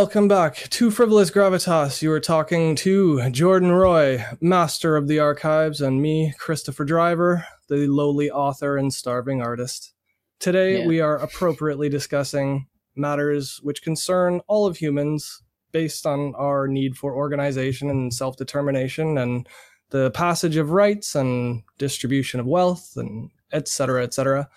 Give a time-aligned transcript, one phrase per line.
[0.00, 2.00] Welcome back to Frivolous Gravitas.
[2.00, 7.86] You are talking to Jordan Roy, master of the archives, and me, Christopher Driver, the
[7.86, 9.92] lowly author and starving artist.
[10.38, 10.86] Today, Yeah.
[10.86, 12.66] we are appropriately discussing
[12.96, 19.18] matters which concern all of humans based on our need for organization and self determination
[19.18, 19.46] and
[19.90, 24.48] the passage of rights and distribution of wealth and et cetera, et cetera.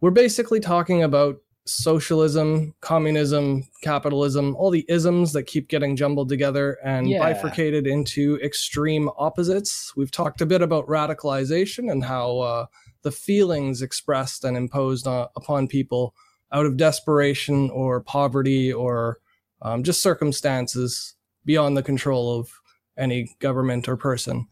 [0.00, 6.78] We're basically talking about socialism, communism, capitalism, all the isms that keep getting jumbled together
[6.84, 7.18] and Yeah.
[7.20, 9.94] bifurcated into extreme opposites.
[9.96, 12.66] We've talked a bit about radicalization and how uh,
[13.02, 16.14] the feelings expressed and imposed on, upon people
[16.52, 19.20] out of desperation or poverty or
[19.62, 22.50] um, just circumstances beyond the control of
[22.96, 24.46] any government or person,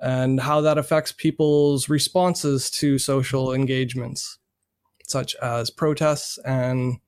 [0.00, 4.38] and how that affects people's responses to social engagements
[5.06, 6.98] such as protests and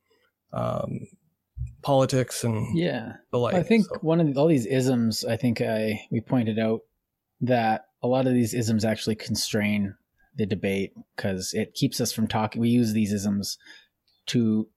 [0.52, 1.00] um,
[1.82, 3.14] politics and Yeah.
[3.30, 3.55] the like.
[3.55, 6.80] I think So, one of the, all these isms, I think I we pointed out
[7.40, 9.94] that a lot of these isms actually constrain
[10.36, 12.60] the debate because it keeps us from talking.
[12.60, 13.58] We use these isms
[14.27, 14.68] to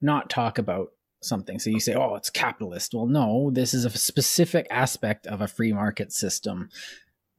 [0.00, 0.88] not talk about
[1.22, 1.58] something.
[1.58, 5.48] So you say, "Oh, it's capitalist." Well, no, this is a specific aspect of a
[5.48, 6.68] free market system,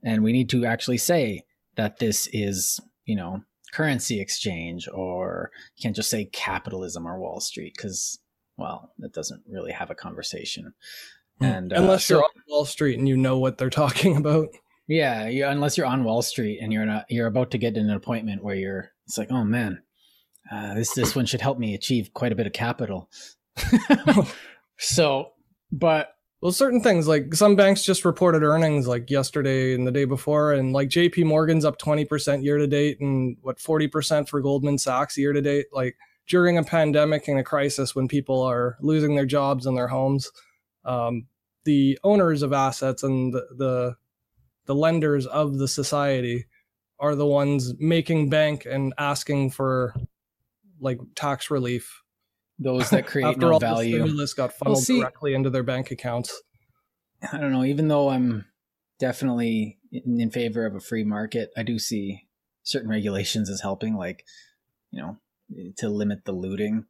[0.04, 1.44] and we need to actually say
[1.76, 3.44] that this is, you know,
[3.76, 8.20] currency exchange, or you can't just say capitalism or Wall Street because
[8.58, 10.74] well, it doesn't really have a conversation.
[11.42, 14.50] And uh, unless so- you're on Wall Street and you know what they're talking about.
[14.88, 17.90] yeah, you, unless you're on Wall Street and you're not, you're about to get in
[17.90, 19.82] an appointment where you're, it's like, oh man,
[20.52, 23.10] uh, this this one should help me achieve quite a bit of capital.
[24.78, 25.32] so,
[25.72, 30.06] but Well, certain things like some banks just reported earnings like yesterday and the day
[30.06, 31.24] before, and like J.P.
[31.24, 35.34] Morgan's up twenty percent year to date, and what forty percent for Goldman Sachs year
[35.34, 35.68] to date.
[35.72, 35.96] Like
[36.28, 40.32] during a pandemic and a crisis, when people are losing their jobs and their homes,
[40.84, 41.28] um,
[41.64, 43.96] the owners of assets and the, the
[44.66, 46.46] the lenders of the society
[47.00, 49.96] are the ones making bank and asking for
[50.80, 52.04] like tax relief
[52.60, 53.98] those that create after no all the value.
[54.00, 56.42] stimulus got funneled see- directly into their bank accounts.
[57.32, 57.64] I don't know.
[57.64, 58.46] Even though I'm
[59.00, 62.28] definitely in, in favor of a free market, I do see
[62.64, 64.24] certain regulations as helping, like
[64.92, 65.18] you know,
[65.78, 66.86] to limit the looting.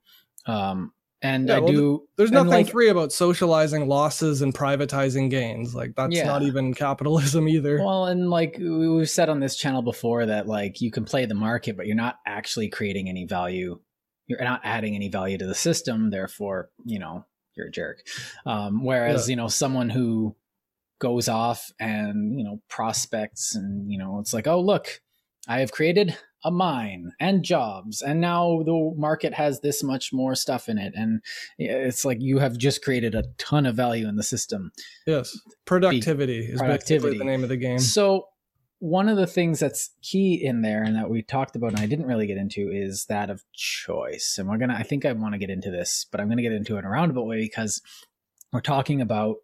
[0.46, 2.08] Um, and Yeah, I well, do.
[2.18, 5.74] There's nothing like, free about socializing losses and privatizing gains.
[5.74, 6.26] Like that's Yeah.
[6.26, 7.80] not even capitalism either.
[7.80, 11.34] Well, and like we've said on this channel before that like you can play the
[11.34, 13.80] market, but you're not actually creating any value.
[14.28, 16.10] You're not adding any value to the system.
[16.10, 17.26] Therefore, you know,
[17.56, 18.06] you're a jerk.
[18.46, 19.34] Um, whereas, Yeah.
[19.34, 20.36] you know, someone who
[21.00, 25.02] goes off and, you know, prospects and, you know, it's like, oh, look,
[25.48, 30.36] I have created a mine and jobs and now the market has this much more
[30.36, 31.20] stuff in it and
[31.58, 34.72] it's like you have just created a ton of value in the system
[35.08, 35.36] yes,
[35.66, 37.18] productivity is basically productivity.
[37.18, 37.80] the name of the game.
[37.80, 38.28] So
[38.80, 41.86] one of the things that's key in there and that we talked about and I
[41.86, 44.36] didn't really get into is that of choice.
[44.38, 46.52] And we're gonna I think I want to get into this, but I'm gonna get
[46.52, 47.82] into it in a roundabout way because
[48.52, 49.38] we're talking about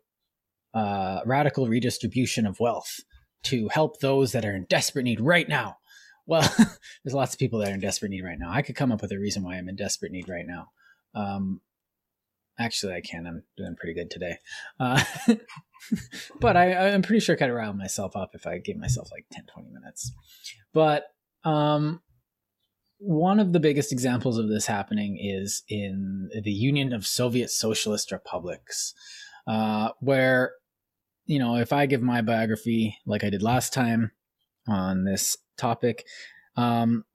[0.74, 3.02] uh, radical redistribution of wealth
[3.44, 5.78] to help those that are in desperate need right now.
[6.25, 6.47] Well,
[7.03, 8.52] there's lots of people that are in desperate need right now.
[8.52, 10.72] I could come up with a reason why I'm in desperate need right now.
[11.14, 11.62] Um,
[12.62, 13.28] actually, I can.
[13.28, 14.38] I'm doing pretty good today.
[14.80, 15.04] Uh,
[16.40, 19.26] but I, I'm pretty sure I could rile myself up if I gave myself like
[19.32, 20.12] 10, 20 minutes.
[20.74, 21.06] But
[21.44, 22.02] um,
[23.00, 28.12] one of the biggest examples of this happening is in the Union of Soviet Socialist
[28.12, 28.94] Republics,
[29.48, 30.52] uh, where,
[31.26, 34.12] you know, if I give my biography like I did last time
[34.68, 36.06] on this topic,
[36.56, 37.06] um,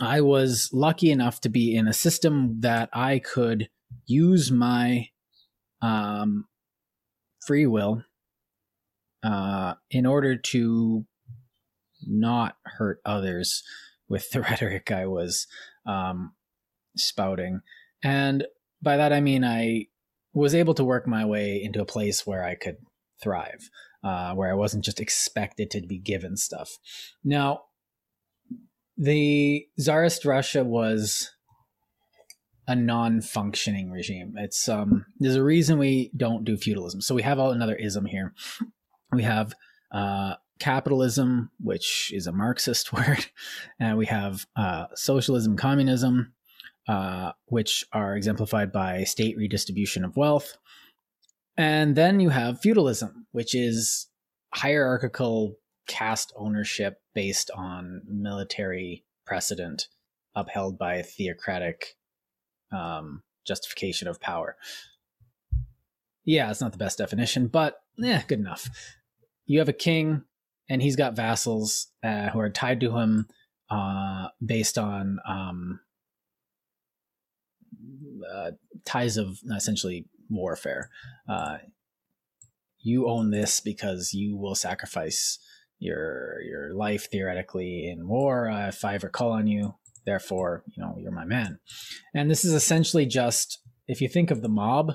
[0.00, 3.68] I was lucky enough to be in a system that I could
[4.06, 5.08] use my
[5.80, 6.46] um,
[7.46, 8.04] free will
[9.22, 11.04] uh, in order to
[12.06, 13.62] not hurt others
[14.08, 15.46] with the rhetoric I was
[15.86, 16.32] um,
[16.96, 17.60] spouting.
[18.02, 18.46] And
[18.80, 19.86] by that I mean I
[20.34, 22.78] was able to work my way into a place where I could
[23.22, 23.70] thrive,
[24.02, 26.78] uh, where I wasn't just expected to be given stuff.
[27.22, 27.64] Now,
[28.96, 31.30] the Tsarist Russia was
[32.66, 34.34] a non-functioning regime.
[34.36, 37.00] It's um there's a reason we don't do feudalism.
[37.00, 38.34] So we have all another ism here.
[39.12, 39.54] We have
[39.90, 43.26] uh capitalism, which is a Marxist word,
[43.78, 46.34] and we have uh socialism, communism,
[46.88, 50.56] uh, which are exemplified by state redistribution of wealth.
[51.56, 54.08] And then you have feudalism, which is
[54.54, 55.56] hierarchical
[55.86, 59.88] caste ownership based on military precedent
[60.34, 61.96] upheld by theocratic
[62.72, 64.56] um, justification of power.
[66.24, 68.68] yeah, it's not the best definition, but yeah, good enough.
[69.46, 70.22] You have a king,
[70.68, 73.28] and he's got vassals uh, who are tied to him
[73.70, 75.80] uh, based on um,
[78.32, 78.52] uh,
[78.84, 80.90] ties of essentially warfare.
[81.28, 81.58] Uh,
[82.78, 85.38] you own this because you will sacrifice
[85.78, 89.74] your your life theoretically in war uh, if I ever call on you.
[90.04, 91.58] Therefore, you know you're my man.
[92.14, 93.58] And this is essentially just
[93.88, 94.94] if you think of the mob,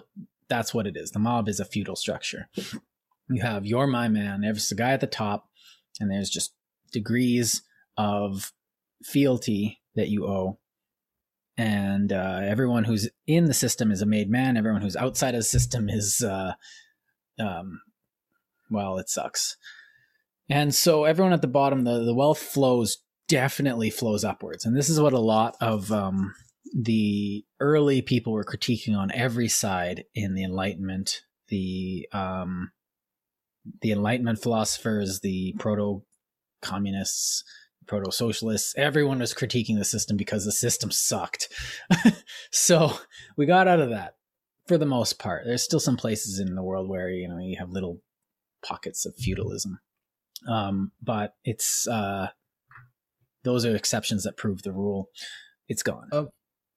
[0.49, 1.11] that's what it is.
[1.11, 2.49] The mob is a feudal structure.
[3.29, 4.41] You have you're my man.
[4.41, 5.49] There's the guy at the top,
[5.99, 6.53] and there's just
[6.91, 7.61] degrees
[7.97, 8.53] of
[9.03, 10.59] fealty that you owe
[11.57, 14.57] and uh, everyone who's in the system is a made man.
[14.57, 16.53] Everyone who's outside of the system is, uh,
[17.39, 17.81] um,
[18.69, 19.57] well, it sucks.
[20.49, 24.89] And so everyone at the bottom, the, the wealth flows definitely flows upwards, and this
[24.89, 26.33] is what a lot of um,
[26.73, 31.21] the early people were critiquing on every side in the Enlightenment.
[31.49, 32.71] The um,
[33.81, 36.03] the Enlightenment philosophers, the proto
[36.61, 37.43] communists,
[37.87, 41.49] proto socialists, everyone was critiquing the system because the system sucked.
[42.51, 42.93] so
[43.37, 44.15] we got out of that
[44.67, 45.43] for the most part.
[45.45, 48.01] There's still some places in the world where you know you have little
[48.63, 49.79] pockets of feudalism,
[50.47, 52.27] um, but it's uh,
[53.47, 55.09] those are exceptions that prove the rule.
[55.67, 56.09] It's gone.
[56.11, 56.25] Uh,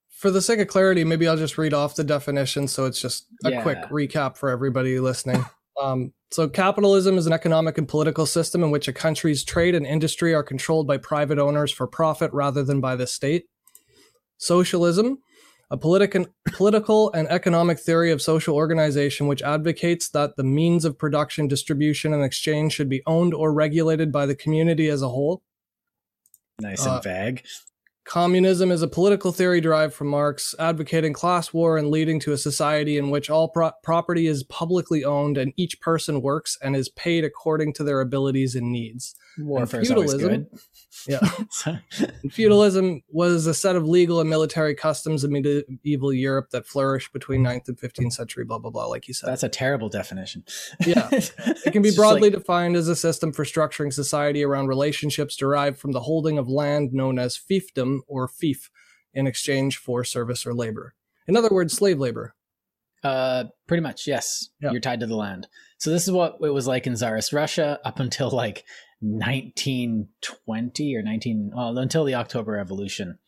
[0.09, 3.27] for the sake of clarity, maybe I'll just read off the definition so it's just
[3.45, 3.63] a yeah.
[3.63, 5.45] quick recap for everybody listening.
[5.81, 9.87] Um, so, capitalism is an economic and political system in which a country's trade and
[9.87, 13.45] industry are controlled by private owners for profit rather than by the state.
[14.37, 15.19] Socialism,
[15.71, 20.99] a politic- political and economic theory of social organization which advocates that the means of
[20.99, 25.43] production, distribution, and exchange should be owned or regulated by the community as a whole.
[26.61, 27.45] Nice and uh, vague.
[28.11, 32.37] Communism is a political theory derived from Marx, advocating class war and leading to a
[32.37, 36.89] society in which all pro- property is publicly owned and each person works and is
[36.89, 39.15] paid according to their abilities and needs.
[39.39, 40.49] Warfare feudalism,
[41.07, 41.21] yeah.
[42.33, 47.45] feudalism was a set of legal and military customs in medieval Europe that flourished between
[47.45, 49.29] 9th and 15th century, blah, blah, blah, like you said.
[49.29, 50.45] That's a terrible definition.
[50.85, 51.09] yeah.
[51.65, 52.39] It can be broadly like...
[52.39, 56.93] defined as a system for structuring society around relationships derived from the holding of land
[56.93, 58.71] known as fiefdom or fief
[59.13, 60.95] in exchange for service or labor.
[61.27, 62.35] In other words, slave labor.
[63.03, 64.51] Uh, pretty much, yes.
[64.61, 64.73] Yeah.
[64.73, 65.49] You're tied to the land.
[65.79, 68.65] So this is what it was like in Tsarist Russia up until like
[69.01, 73.19] 1920 or 19 well until the October Revolution.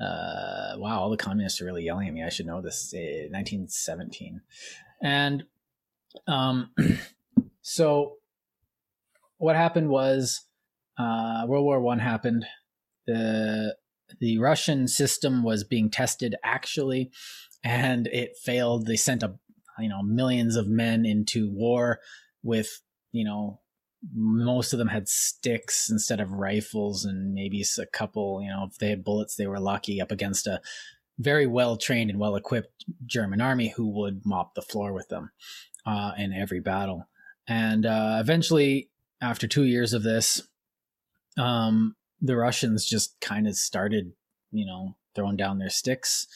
[0.00, 2.22] Uh, wow, all the communists are really yelling at me.
[2.22, 2.92] I should know this.
[2.94, 4.42] Uh, 1917,
[5.02, 5.44] and
[6.28, 6.70] um,
[7.62, 8.16] so
[9.38, 10.42] what happened was
[10.98, 12.44] uh, World War One happened.
[13.06, 13.74] the
[14.20, 17.10] The Russian system was being tested actually,
[17.64, 18.86] and it failed.
[18.86, 19.34] They sent a
[19.78, 22.00] you know millions of men into war
[22.42, 22.80] with
[23.12, 23.60] you know
[24.14, 28.78] most of them had sticks instead of rifles and maybe a couple you know if
[28.78, 30.60] they had bullets they were lucky up against a
[31.18, 35.30] very well trained and well equipped german army who would mop the floor with them
[35.86, 37.08] uh, in every battle
[37.48, 40.42] and uh, eventually after two years of this
[41.38, 44.12] um, the russians just kind of started
[44.50, 46.26] you know throwing down their sticks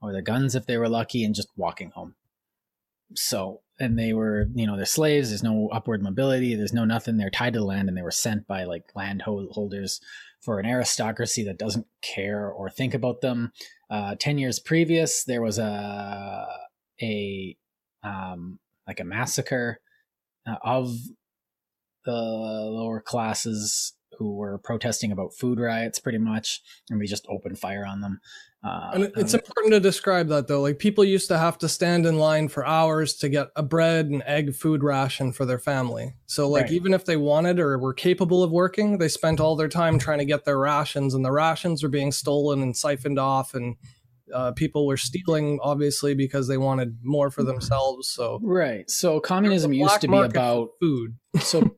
[0.00, 2.14] or their guns if they were lucky and just walking home.
[3.14, 7.16] So and they were you know they're slaves there's no upward mobility there's no nothing
[7.16, 10.00] they're tied to the land and they were sent by like landholders
[10.40, 13.52] for an aristocracy that doesn't care or think about them.
[13.90, 16.46] Uh, 10 years previous there was a
[17.00, 17.56] a
[18.02, 19.80] um, like a massacre
[20.46, 20.94] uh, of
[22.04, 26.60] the lower classes who were protesting about food riots pretty much
[26.90, 28.20] and we just opened fire on them
[28.64, 30.60] uh, and it's um, important to describe that though.
[30.60, 34.06] Like people used to have to stand in line for hours to get a bread
[34.06, 36.14] and egg food ration for their family.
[36.26, 36.72] So like right.
[36.72, 40.18] even if they wanted or were capable of working, they spent all their time trying
[40.18, 43.76] to get their rations, and the rations were being stolen and siphoned off, and
[44.34, 48.08] uh, people were stealing obviously because they wanted more for themselves.
[48.08, 48.90] So right.
[48.90, 51.16] So communism used to be about food.
[51.40, 51.76] so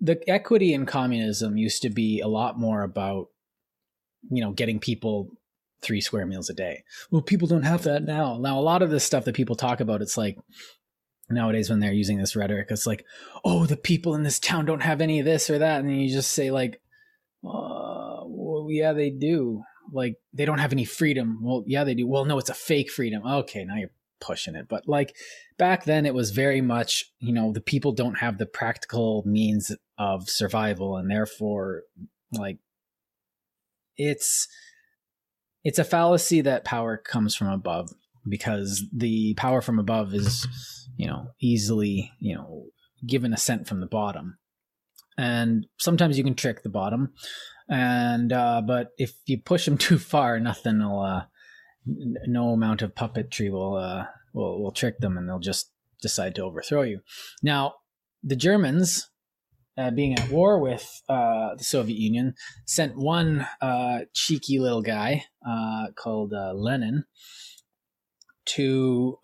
[0.00, 3.28] the equity in communism used to be a lot more about
[4.30, 5.30] you know getting people
[5.82, 6.84] three square meals a day.
[7.10, 8.38] Well, people don't have that now.
[8.38, 10.38] Now, a lot of this stuff that people talk about, it's like
[11.28, 13.04] nowadays when they're using this rhetoric, it's like,
[13.44, 15.80] oh, the people in this town don't have any of this or that.
[15.80, 16.80] And then you just say, like,
[17.44, 19.62] uh, well, yeah, they do.
[19.92, 21.38] Like, they don't have any freedom.
[21.42, 22.06] Well, yeah, they do.
[22.06, 23.26] Well, no, it's a fake freedom.
[23.26, 24.66] Okay, now you're pushing it.
[24.68, 25.16] But like
[25.58, 29.72] back then, it was very much, you know, the people don't have the practical means
[29.98, 30.96] of survival.
[30.96, 31.82] And therefore,
[32.32, 32.58] like,
[33.96, 34.48] it's
[35.62, 37.90] it's a fallacy that power comes from above
[38.28, 40.46] because the power from above is
[41.00, 42.66] you know, easily, you know,
[43.06, 44.36] given a assent from the bottom.
[45.16, 47.14] And sometimes you can trick the bottom,
[47.70, 51.24] and uh, but if you push them too far, nothing will, uh,
[51.86, 55.70] no amount of puppetry will, uh, will will trick them, and they'll just
[56.00, 57.00] decide to overthrow you.
[57.42, 57.74] Now,
[58.22, 59.10] the Germans,
[59.76, 62.34] uh, being at war with uh, the Soviet Union,
[62.66, 67.04] sent one uh, cheeky little guy uh, called uh, Lenin
[68.46, 69.18] to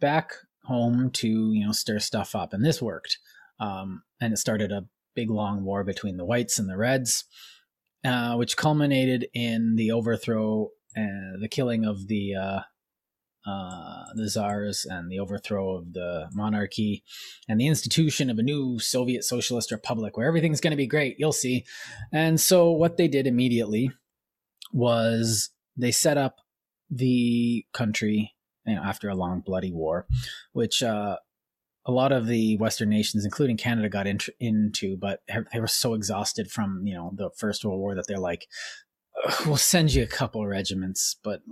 [0.00, 0.32] back
[0.64, 3.18] home to you know stir stuff up, and this worked.
[3.60, 7.24] Um, and it started a big long war between the whites and the reds,
[8.34, 12.34] which culminated in the overthrow the killing of the
[13.46, 17.04] uh, the czars and the overthrow of the monarchy
[17.48, 21.16] and the institution of a new Soviet Socialist Republic where everything's going to be great.
[21.18, 21.64] You'll see.
[22.12, 23.90] And so, what they did immediately
[24.72, 26.36] was they set up
[26.90, 28.34] the country
[28.66, 30.06] you know, after a long, bloody war,
[30.52, 31.16] which uh,
[31.86, 35.20] a lot of the Western nations, including Canada, got in, into, but
[35.52, 38.46] they were so exhausted from you know the First World War that they're like,
[39.46, 41.42] "We'll send you a couple regiments, but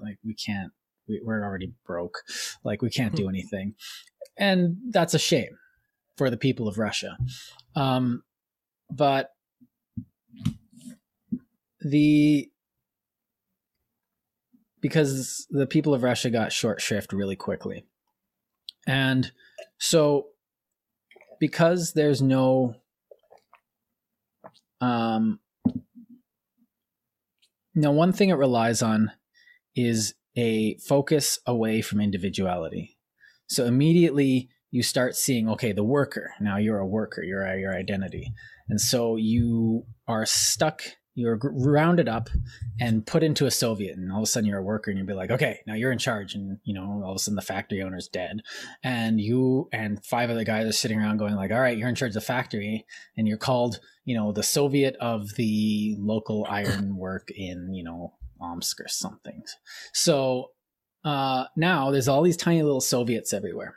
[0.00, 0.72] like we can't
[1.08, 2.22] we, are already broke.
[2.64, 3.30] Like we can't do hmm.
[3.30, 3.74] anything,
[4.36, 5.58] and that's a shame
[6.16, 7.16] for the people of Russia.
[7.74, 8.22] Um,
[8.90, 9.30] but
[11.80, 12.50] the
[14.80, 17.84] because the people of Russia got short shrift really quickly,
[18.86, 19.30] and
[19.78, 20.28] so
[21.38, 22.76] because there's no
[24.80, 25.38] um
[27.76, 29.12] now one thing it relies on
[29.76, 32.98] is a focus away from individuality.
[33.46, 36.32] So immediately you start seeing, okay, the worker.
[36.40, 37.22] Now you're a worker.
[37.22, 38.32] You're your identity,
[38.68, 40.82] and so you are stuck.
[41.16, 42.28] You're rounded up
[42.78, 45.06] and put into a Soviet, and all of a sudden you're a worker, and you'll
[45.08, 47.42] be like, okay, now you're in charge, and you know all of a sudden the
[47.42, 48.42] factory owner's dead,
[48.84, 51.94] and you and five other guys are sitting around going like, all right, you're in
[51.94, 56.96] charge of the factory, and you're called, you know, the Soviet of the local iron
[56.96, 59.42] work in, you know, Omsk or something.
[59.92, 60.50] So
[61.04, 63.76] uh, now there's all these tiny little Soviets everywhere.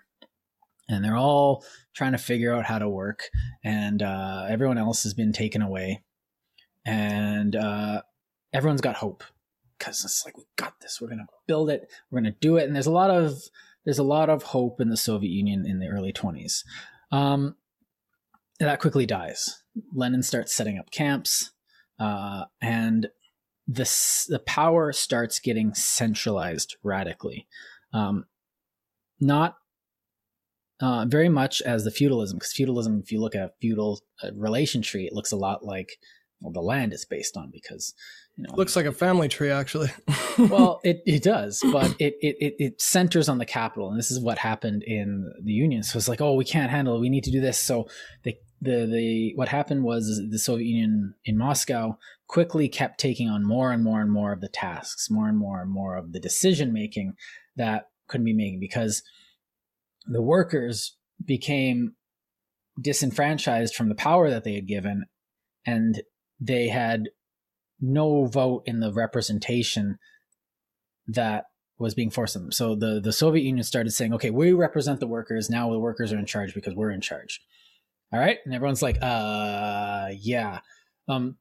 [0.90, 3.30] And they're all trying to figure out how to work.
[3.64, 6.04] And uh, everyone else has been taken away.
[6.86, 8.02] And uh,
[8.54, 9.24] everyone's got hope
[9.78, 11.00] because it's like, we got this.
[11.00, 11.90] We're to build it.
[12.10, 12.66] We're to do it.
[12.66, 13.42] And there's a lot of
[13.86, 16.64] there's a lot of hope in the Soviet Union in the early 20s.
[17.12, 17.56] Um,
[18.60, 19.64] that quickly dies.
[19.94, 21.52] Lenin starts setting up camps,
[21.98, 23.08] uh, and
[23.68, 23.90] the
[24.28, 27.48] the power starts getting centralized radically,
[27.94, 28.26] um,
[29.20, 29.56] not
[30.82, 32.38] uh, very much as the feudalism.
[32.38, 35.64] Because feudalism, if you look at a feudal uh, relation tree, it looks a lot
[35.64, 35.98] like
[36.42, 37.94] well, the land is based on because
[38.36, 39.90] you know, looks like a family tree actually.
[40.38, 44.20] well, it, it does, but it, it it centers on the capital, and this is
[44.20, 45.84] what happened in the Union.
[45.84, 47.02] So it's like, oh, we can't handle it.
[47.02, 47.58] We need to do this.
[47.58, 47.90] So
[48.24, 53.46] they the the what happened was the Soviet Union in Moscow quickly kept taking on
[53.46, 56.20] more and more and more of the tasks, more and more and more of the
[56.20, 57.16] decision making
[57.58, 59.04] that couldn't be made because
[60.06, 61.96] the workers became
[62.82, 65.06] disenfranchised from the power that they had given
[65.66, 66.02] and
[66.40, 67.10] they had
[67.82, 69.98] no vote in the representation
[71.08, 71.46] that
[71.78, 72.52] was being forced on them.
[72.52, 75.50] So the, the Soviet Union started saying, okay, we represent the workers.
[75.50, 77.42] Now the workers are in charge because we're in charge.
[78.12, 78.38] All right.
[78.44, 80.60] And everyone's like, uh, yeah.
[81.08, 81.38] Um,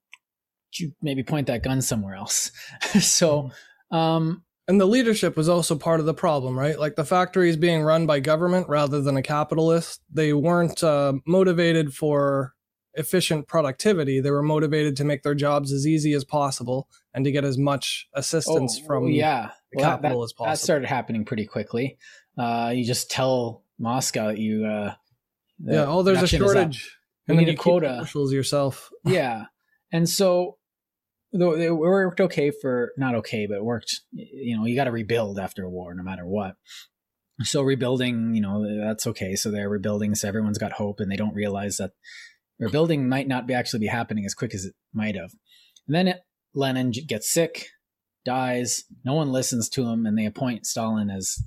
[0.75, 2.52] you maybe point that gun somewhere else.
[3.00, 3.50] so,
[3.90, 6.78] um, and the leadership was also part of the problem, right?
[6.78, 10.02] Like the factories being run by government rather than a capitalist.
[10.12, 12.55] They weren't uh, motivated for
[12.99, 14.21] efficient productivity.
[14.21, 17.57] They were motivated to make their jobs as easy as possible and to get as
[17.57, 19.50] much assistance oh, from yeah.
[19.73, 20.52] the well, capital that, as possible.
[20.52, 21.99] That started happening pretty quickly.
[22.37, 24.95] Uh, you just tell Moscow that you uh,
[25.61, 26.97] yeah, oh, there's a shortage.
[27.26, 28.09] And then you a quota.
[28.14, 28.90] Yourself.
[29.05, 29.47] yeah,
[29.93, 30.57] and so
[31.33, 34.00] though it worked okay for not okay, but it worked.
[34.12, 36.57] You know, you got to rebuild after a war, no matter what.
[37.43, 39.37] So rebuilding, you know, that's okay.
[39.37, 41.93] So they're rebuilding, so everyone's got hope, and they don't realize that
[42.58, 45.32] rebuilding might not be actually be happening as quick as it might have.
[45.86, 46.20] And then it,
[46.54, 47.66] Lenin gets sick,
[48.24, 48.84] dies.
[49.04, 51.42] No one listens to him, and they appoint Stalin as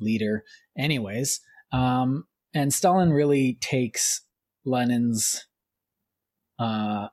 [0.00, 0.44] leader.
[0.76, 1.40] Anyways,
[1.72, 4.22] um, and Stalin really takes
[4.64, 5.46] Lenin's
[6.58, 7.08] uh,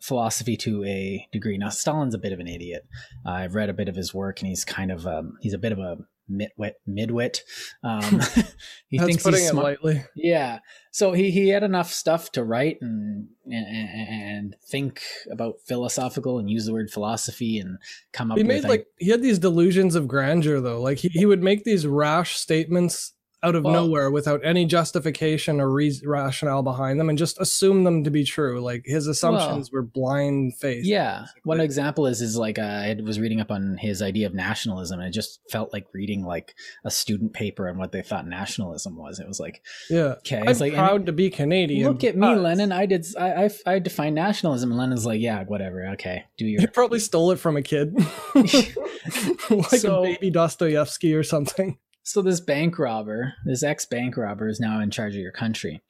[0.00, 1.58] philosophy to a degree.
[1.58, 2.86] Now, Stalin's a bit of an idiot.
[3.24, 5.58] Uh, I've read a bit of his work, and he's kind of um, he's a
[5.58, 5.98] bit of a
[6.30, 7.40] midwit midwit.
[7.82, 8.02] Um
[8.88, 9.74] he That's thinks putting he's smart.
[9.74, 10.04] it lightly.
[10.14, 10.60] Yeah.
[10.90, 16.50] So he he had enough stuff to write and, and and think about philosophical and
[16.50, 17.78] use the word philosophy and
[18.12, 20.80] come up he made like he had these delusions of grandeur though.
[20.80, 23.12] Like he, he would make these rash statements
[23.46, 27.84] out of well, nowhere without any justification or re- rationale behind them and just assume
[27.84, 28.60] them to be true.
[28.60, 30.84] Like his assumptions well, were blind faith.
[30.84, 31.20] Yeah.
[31.20, 31.40] Basically.
[31.44, 35.00] One example is is like uh, I was reading up on his idea of nationalism
[35.00, 38.96] and it just felt like reading like a student paper on what they thought nationalism
[38.96, 39.20] was.
[39.20, 41.88] It was like, yeah, okay, I'm like, proud to be Canadian.
[41.88, 42.72] Look at me, Lenin.
[42.72, 43.06] I did.
[43.18, 45.86] I, I I defined nationalism, and Lenin's like, yeah, whatever.
[45.94, 46.60] Okay, do your.
[46.60, 47.94] He probably stole it from a kid,
[48.34, 51.78] like so, a baby Dostoevsky or something.
[52.06, 55.82] So this bank robber, this ex bank robber, is now in charge of your country,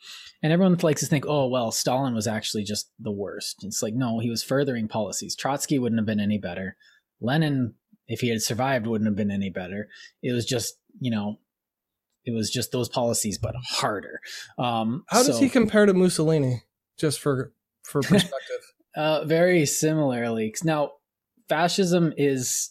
[0.42, 3.62] and everyone likes to think, oh well, Stalin was actually just the worst.
[3.64, 5.37] It's like no, he was furthering policies.
[5.37, 6.75] Trotsky wouldn't have been any better.
[7.20, 7.75] Lenin,
[8.08, 9.90] if he had survived, wouldn't have been any better.
[10.23, 11.38] It was just you know,
[12.25, 14.20] it was just those policies, but harder.
[14.56, 16.62] Um, How does he compare to Mussolini?
[16.96, 18.73] Just for for perspective.
[18.96, 20.54] uh, very similarly.
[20.64, 20.92] Now,
[21.50, 22.70] fascism is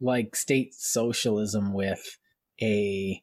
[0.00, 2.18] like state socialism with
[2.60, 3.22] a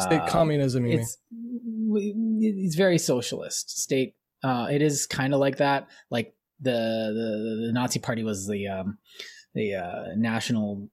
[0.00, 0.86] state uh, communism.
[0.86, 2.40] You it's mean.
[2.42, 4.14] it's very socialist state.
[4.42, 5.88] Uh, it is kind of like that.
[6.10, 8.98] Like the, the the Nazi Party was the um,
[9.54, 10.88] the uh, National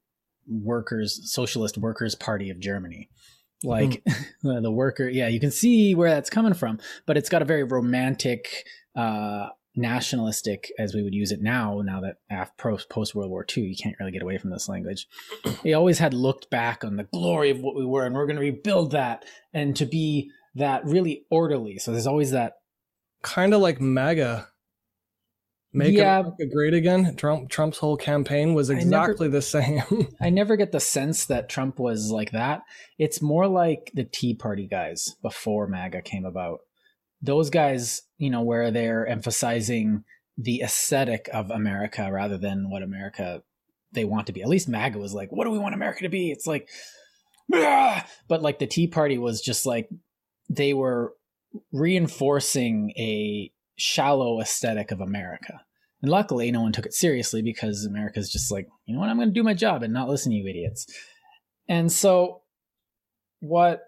[0.48, 3.10] Workers Socialist Workers Party of Germany.
[3.64, 4.04] Like
[4.44, 4.62] mm.
[4.62, 7.64] the worker, yeah, you can see where that's coming from, but it's got a very
[7.64, 8.66] romantic
[8.96, 13.64] uh, nationalistic as we would use it now now that after post world war ii
[13.64, 15.08] you can't really get away from this language.
[15.64, 18.38] He always had looked back on the glory of what we were and we're going
[18.38, 21.78] to rebuild that and to be that really orderly.
[21.78, 22.54] So there's always that
[23.22, 24.48] kind of like maga.
[25.72, 27.16] Make yeah, america great again.
[27.16, 30.08] Trump trump's whole campaign was exactly never, the same.
[30.22, 32.62] I never get the sense that trump was like that.
[32.98, 36.62] It's more like the tea party guys before maga came about
[37.22, 40.04] those guys, you know, where they're emphasizing
[40.38, 43.44] the aesthetic of America rather than what America
[43.92, 44.42] they want to be.
[44.42, 46.32] At least MAGA was like, what do we want America to be?
[46.32, 46.70] It's like,
[47.50, 49.90] but like the Tea Party was just like
[50.50, 51.14] they were
[51.72, 55.62] reinforcing a shallow aesthetic of America.
[56.02, 59.18] And luckily, no one took it seriously because America's just like, you know what, I'm
[59.18, 60.88] going to do my job and not listen to you idiots.
[61.68, 62.42] And so,
[63.42, 63.82] what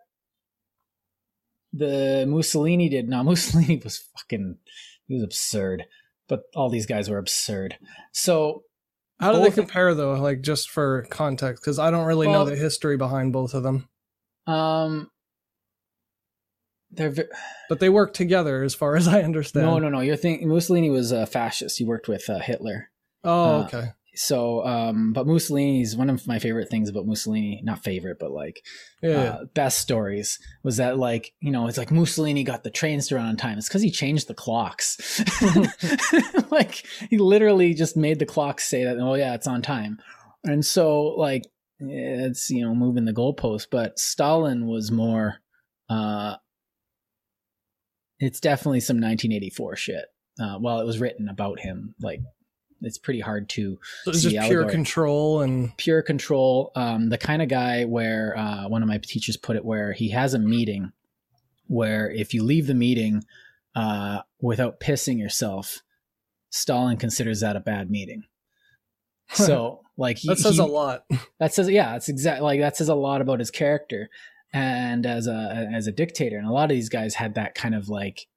[1.73, 3.07] the Mussolini did.
[3.07, 4.57] No, Mussolini was fucking
[5.07, 5.85] he was absurd.
[6.27, 7.77] But all these guys were absurd.
[8.13, 8.63] So
[9.19, 10.13] how do they compare though?
[10.13, 13.63] Like just for context, because I don't really well, know the history behind both of
[13.63, 13.89] them.
[14.47, 15.11] Um,
[16.89, 17.29] they're vi-
[17.69, 19.67] but they work together, as far as I understand.
[19.67, 19.99] No, no, no.
[19.99, 21.77] You're thinking Mussolini was a fascist.
[21.77, 22.89] He worked with uh, Hitler.
[23.23, 23.89] Oh, uh, okay.
[24.13, 28.65] So, um, but Mussolini's one of my favorite things about Mussolini, not favorite, but like
[29.01, 33.07] yeah, uh, best stories was that like, you know, it's like Mussolini got the trains
[33.07, 33.57] to run on time.
[33.57, 35.21] It's because he changed the clocks.
[36.51, 39.99] like he literally just made the clocks say that, oh yeah, it's on time.
[40.43, 41.43] And so like,
[41.79, 45.37] it's, you know, moving the goalpost, but Stalin was more,
[45.89, 46.35] uh,
[48.19, 50.05] it's definitely some 1984 shit.
[50.39, 52.21] Uh, while it was written about him, like
[52.81, 56.71] it's pretty hard to so it's just pure control and pure control.
[56.75, 60.09] Um, the kind of guy where uh, one of my teachers put it, where he
[60.09, 60.91] has a meeting
[61.67, 63.23] where if you leave the meeting
[63.75, 65.81] uh, without pissing yourself,
[66.49, 68.23] Stalin considers that a bad meeting.
[69.33, 71.05] So like he, that says he, a lot.
[71.39, 74.09] That says yeah, that's exactly like that says a lot about his character
[74.51, 76.37] and as a as a dictator.
[76.37, 78.27] And a lot of these guys had that kind of like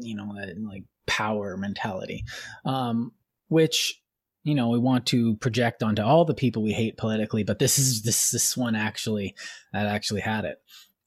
[0.00, 0.32] you know
[0.68, 2.24] like power mentality,
[2.64, 3.12] um,
[3.48, 4.00] which
[4.42, 7.44] you know we want to project onto all the people we hate politically.
[7.44, 9.34] But this is this this one actually
[9.72, 10.58] that actually had it,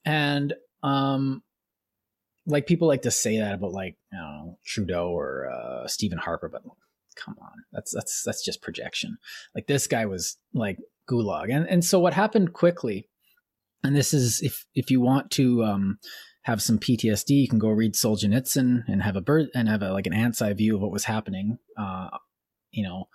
[0.04, 1.42] and um,
[2.46, 6.48] like people like to say that about like you know Trudeau or uh, Stephen Harper,
[6.48, 6.62] but
[7.16, 9.16] come on, that's that's that's just projection.
[9.54, 13.08] Like this guy was like gulag, and and so what happened quickly,
[13.82, 15.98] and this is if if you want to um,
[16.44, 19.92] have some PTSD, you can go read Solzhenitsyn and have a bird and have a,
[19.92, 21.58] like an ant's eye view of what was happening.
[21.76, 22.08] Uh,
[22.70, 23.08] you know,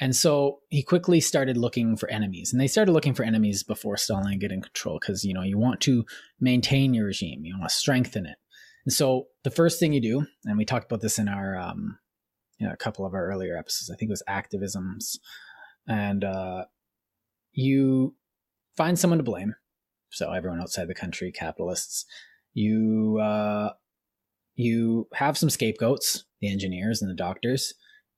[0.00, 3.96] and so he quickly started looking for enemies, and they started looking for enemies before
[3.96, 6.04] Stalin get in control because you know you want to
[6.40, 8.36] maintain your regime, you want to strengthen it.
[8.84, 11.98] And so the first thing you do, and we talked about this in our um,
[12.58, 15.18] you know a couple of our earlier episodes, I think it was activisms,
[15.86, 16.64] and uh,
[17.52, 18.16] you
[18.76, 19.54] find someone to blame.
[20.10, 22.06] So everyone outside the country, capitalists,
[22.54, 23.70] you uh,
[24.54, 27.74] you have some scapegoats, the engineers and the doctors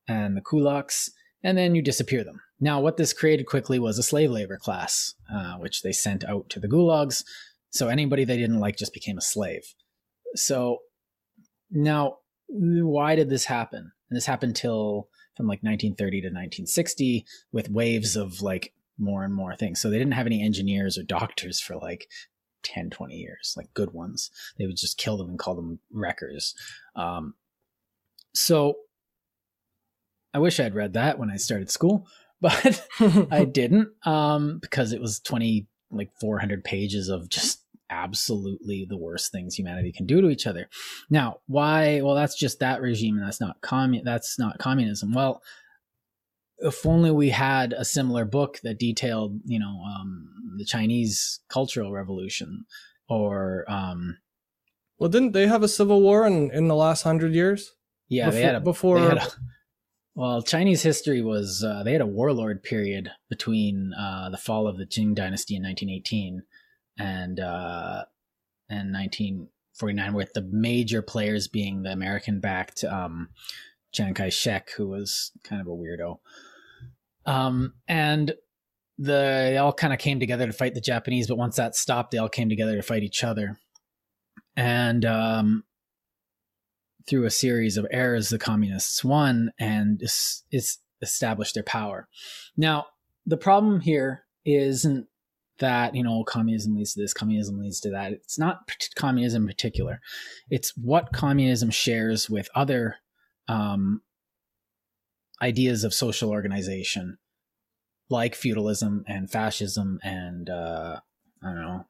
[0.08, 1.10] and the kulaks,
[1.42, 2.40] and then you disappear them.
[2.60, 6.48] Now, what this created quickly was a slave labor class, uh, which they sent out
[6.50, 7.24] to the gulags.
[7.70, 9.62] So anybody they didn't like just became a slave.
[10.34, 10.78] So
[11.70, 12.18] now,
[12.48, 13.92] why did this happen?
[14.10, 19.34] And this happened till from like 1930 to 1960 with waves of like more and
[19.34, 19.80] more things.
[19.80, 22.06] So they didn't have any engineers or doctors for like
[22.64, 24.30] 10, 20 years, like good ones.
[24.58, 26.54] They would just kill them and call them wreckers.
[26.96, 27.34] Um,
[28.34, 28.76] so
[30.32, 32.06] I wish I'd read that when I started school,
[32.40, 32.86] but
[33.30, 39.30] I didn't um, because it was 20, like 400 pages of just absolutely the worst
[39.30, 40.68] things humanity can do to each other.
[41.10, 42.00] Now, why?
[42.00, 44.02] Well, that's just that regime, and that's not commun.
[44.04, 45.12] That's not communism.
[45.12, 45.42] Well,
[46.58, 51.92] if only we had a similar book that detailed, you know, um, the Chinese Cultural
[51.92, 52.64] Revolution,
[53.08, 54.18] or um,
[54.98, 57.72] well, didn't they have a civil war in in the last hundred years?
[58.08, 58.98] Yeah, before, they had a before.
[58.98, 59.26] Had a,
[60.14, 64.78] well, Chinese history was uh, they had a warlord period between uh, the fall of
[64.78, 66.42] the Qing dynasty in 1918
[66.98, 68.04] and uh,
[68.68, 73.30] and 1949, with the major players being the American-backed um,
[73.94, 76.18] Chiang Kai-shek, who was kind of a weirdo.
[77.26, 78.34] Um, and
[78.98, 82.10] the they all kind of came together to fight the Japanese, but once that stopped,
[82.10, 83.58] they all came together to fight each other.
[84.56, 85.64] And um,
[87.08, 92.08] through a series of errors, the communists won and is, is established their power.
[92.56, 92.86] Now,
[93.26, 95.06] the problem here isn't
[95.58, 99.48] that you know communism leads to this communism leads to that it's not communism in
[99.48, 100.00] particular
[100.50, 102.96] it's what communism shares with other
[103.48, 104.02] um,
[105.42, 107.18] ideas of social organization
[108.10, 111.00] like feudalism and fascism and uh,
[111.42, 111.86] i don't know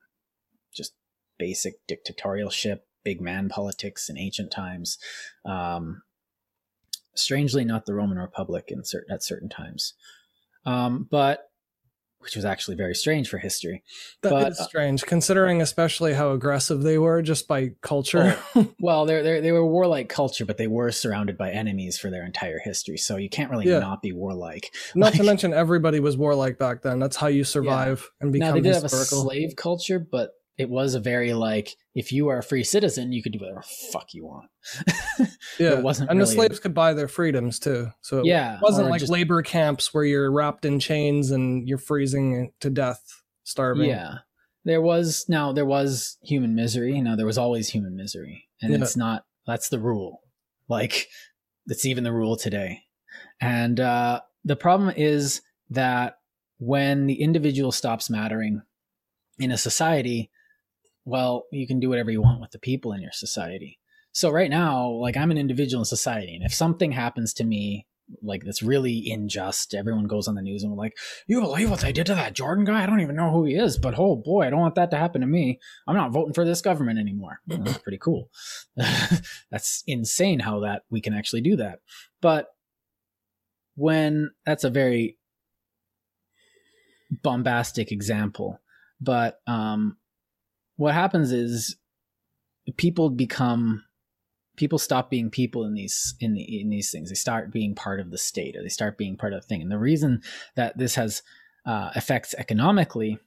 [0.73, 0.95] just
[1.39, 4.99] basic dictatorialship big man politics in ancient times.
[5.45, 6.03] Um,
[7.15, 9.95] strangely not the roman republic in certain at certain times.
[10.67, 11.51] Um, but
[12.25, 13.85] which was actually very strange for history.
[14.23, 18.37] That but, is uh, strange, considering especially how aggressive they were just by culture.
[18.57, 22.11] Oh, well, they're, they're, they were warlike culture, but they were surrounded by enemies for
[22.11, 22.97] their entire history.
[22.97, 23.79] So you can't really yeah.
[23.79, 24.75] not be warlike.
[24.95, 26.99] Not like, to mention everybody was warlike back then.
[26.99, 28.25] That's how you survive yeah.
[28.25, 28.49] and become.
[28.49, 29.19] Now they did historical.
[29.19, 32.65] have a slave culture, but it was a very like if you are a free
[32.65, 33.63] citizen, you could do whatever
[33.93, 34.51] fuck you want.
[35.59, 36.31] yeah, it wasn't, and really...
[36.31, 37.89] the slaves could buy their freedoms too.
[38.01, 39.11] So it yeah, wasn't like just...
[39.13, 43.03] labor camps where you're wrapped in chains and you're freezing to death,
[43.43, 43.89] starving.
[43.89, 44.19] Yeah,
[44.65, 46.95] there was now there was human misery.
[46.95, 48.79] You know, there was always human misery, and yeah.
[48.81, 50.21] it's not that's the rule.
[50.69, 51.09] Like
[51.67, 52.83] it's even the rule today,
[53.41, 56.19] and uh, the problem is that
[56.59, 58.63] when the individual stops mattering
[59.39, 60.31] in a society
[61.05, 63.79] well, you can do whatever you want with the people in your society.
[64.13, 67.87] So right now, like I'm an individual in society, and if something happens to me
[68.23, 71.81] like that's really unjust, everyone goes on the news and we're like, "You believe what
[71.81, 72.83] they did to that Jordan guy?
[72.83, 74.97] I don't even know who he is, but oh boy, I don't want that to
[74.97, 75.59] happen to me.
[75.87, 78.31] I'm not voting for this government anymore." that's pretty cool.
[79.51, 81.81] that's insane how that we can actually do that.
[82.21, 82.49] But
[83.75, 85.17] when that's a very
[87.11, 88.61] bombastic example,
[89.01, 89.97] but um
[90.77, 91.77] what happens is
[92.77, 93.85] people become
[94.57, 97.09] people stop being people in these in the, in these things.
[97.09, 99.63] They start being part of the state, or they start being part of the thing.
[99.63, 100.23] And the reason
[100.55, 101.23] that this has
[101.67, 103.19] uh, effects economically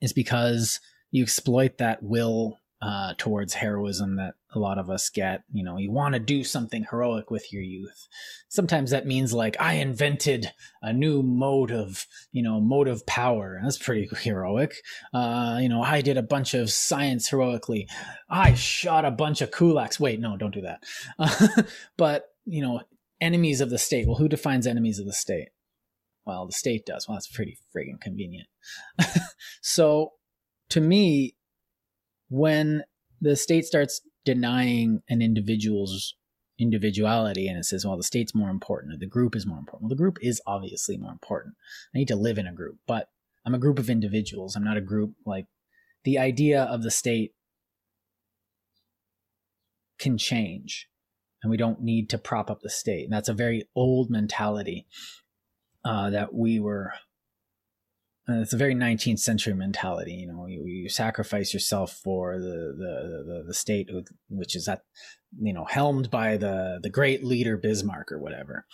[0.00, 5.42] is because you exploit that will uh, towards heroism that a lot of us get.
[5.52, 8.08] You know, you want to do something heroic with your youth.
[8.48, 13.60] Sometimes that means like I invented a new mode of, you know, mode of power.
[13.62, 14.74] That's pretty heroic.
[15.12, 17.88] Uh, you know, I did a bunch of science heroically.
[18.28, 20.00] I shot a bunch of kulaks.
[20.00, 20.84] Wait, no, don't do that.
[21.96, 22.82] But you know,
[23.20, 24.06] enemies of the state.
[24.06, 25.48] Well, who defines enemies of the state?
[26.26, 27.06] Well, the state does.
[27.08, 28.48] Well, that's pretty friggin' convenient.
[29.62, 30.12] so,
[30.70, 31.36] to me,
[32.28, 32.84] when
[33.20, 36.14] the state starts denying an individual's
[36.58, 39.82] individuality and it says, well, the state's more important, or the group is more important.
[39.82, 41.54] Well, the group is obviously more important.
[41.94, 43.08] I need to live in a group, but
[43.44, 44.56] I'm a group of individuals.
[44.56, 45.46] I'm not a group like
[46.04, 47.34] the idea of the state
[49.98, 50.88] can change
[51.42, 53.04] and we don't need to prop up the state.
[53.04, 54.86] And that's a very old mentality
[55.84, 56.92] uh, that we were
[58.26, 60.12] and it's a very 19th century mentality.
[60.12, 63.90] You know, you, you sacrifice yourself for the, the, the, the, state,
[64.30, 64.82] which is that,
[65.38, 68.66] you know, helmed by the, the great leader Bismarck or whatever.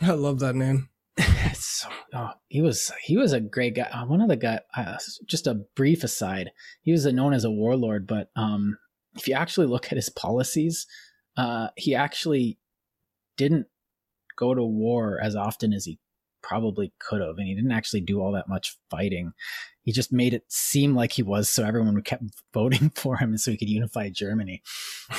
[0.00, 0.88] I love that name.
[1.54, 3.88] so, oh, he was he was a great guy.
[3.92, 4.60] Uh, one of the guy.
[4.76, 4.96] Uh,
[5.26, 6.52] just a brief aside.
[6.82, 8.78] He was known as a warlord, but um,
[9.16, 10.86] if you actually look at his policies,
[11.36, 12.58] uh, he actually
[13.36, 13.66] didn't
[14.36, 15.98] go to war as often as he
[16.42, 19.32] probably could have, and he didn't actually do all that much fighting.
[19.82, 23.40] He just made it seem like he was, so everyone kept voting for him, and
[23.40, 24.62] so he could unify Germany.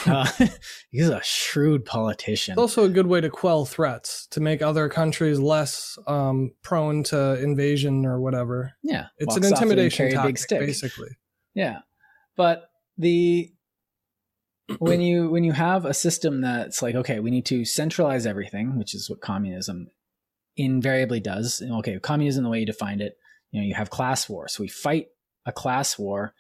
[0.06, 0.28] Uh,
[0.92, 2.52] he's a shrewd politician.
[2.52, 7.02] It's also a good way to quell threats to make other countries less um, prone
[7.06, 8.74] to invasion or whatever.
[8.84, 10.60] Yeah, It's an walks off and intimidation tactic, big stick.
[10.60, 11.10] basically.
[11.56, 11.80] Yeah,
[12.38, 13.52] but the
[14.78, 18.78] when you when you have a system that's like okay, we need to centralize everything,
[18.78, 19.88] which is what communism
[20.60, 21.62] invariably does.
[21.62, 23.18] And, Okay, communism, the way you defined it,
[23.52, 25.08] you know, you have class war, so we fight
[25.46, 26.34] a class war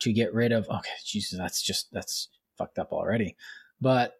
[0.00, 0.68] to get rid of.
[0.68, 3.36] Okay, Jesus, that's just that's fucked up already.
[3.80, 4.14] But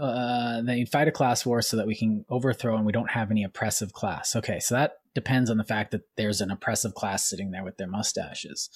[0.00, 3.10] uh, then you fight a class war so that we can overthrow and we don't
[3.10, 4.36] have any oppressive class.
[4.36, 7.76] Okay, so that depends on the fact that there's an oppressive class sitting there with
[7.76, 8.70] their mustaches.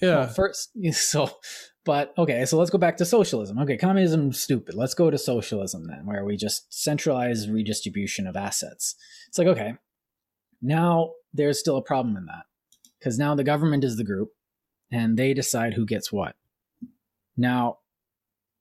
[0.00, 0.16] Yeah.
[0.16, 1.30] Well, first, so,
[1.84, 3.58] but okay, so let's go back to socialism.
[3.58, 4.74] Okay, communism stupid.
[4.74, 8.96] Let's go to socialism then, where we just centralize redistribution of assets.
[9.28, 9.74] It's like, okay,
[10.62, 12.44] now there's still a problem in that
[12.98, 14.30] because now the government is the group
[14.90, 16.36] and they decide who gets what.
[17.36, 17.78] Now,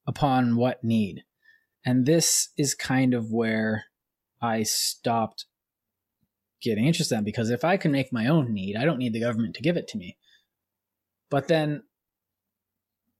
[0.08, 1.24] upon what need?
[1.86, 3.86] And this is kind of where
[4.42, 5.46] I stopped
[6.62, 9.20] getting interested in because if I can make my own need, I don't need the
[9.20, 10.18] government to give it to me.
[11.34, 11.82] But then,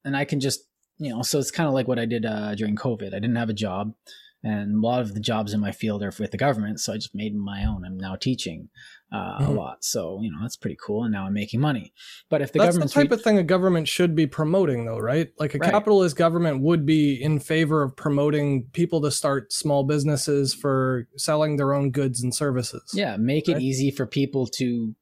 [0.06, 0.62] and I can just,
[1.00, 3.08] you know, so it's kind of like what I did uh, during COVID.
[3.08, 3.96] I didn't have a job,
[4.44, 6.80] and a lot of the jobs in my field are with the government.
[6.80, 7.84] So I just made my own.
[7.84, 8.70] I'm now teaching
[9.12, 9.56] uh, a Mhm.
[9.56, 9.84] lot.
[9.84, 11.04] So, you know, that's pretty cool.
[11.06, 11.92] And now I'm making money.
[12.30, 12.82] But if the government.
[12.82, 15.30] That's the type re- of thing a government should be promoting, though, right?
[15.40, 15.72] Like a Right.
[15.72, 21.58] capitalist government would be in favor of promoting people to start small businesses for selling
[21.58, 22.92] their own goods and services.
[22.94, 24.96] Yeah, make it easy for people to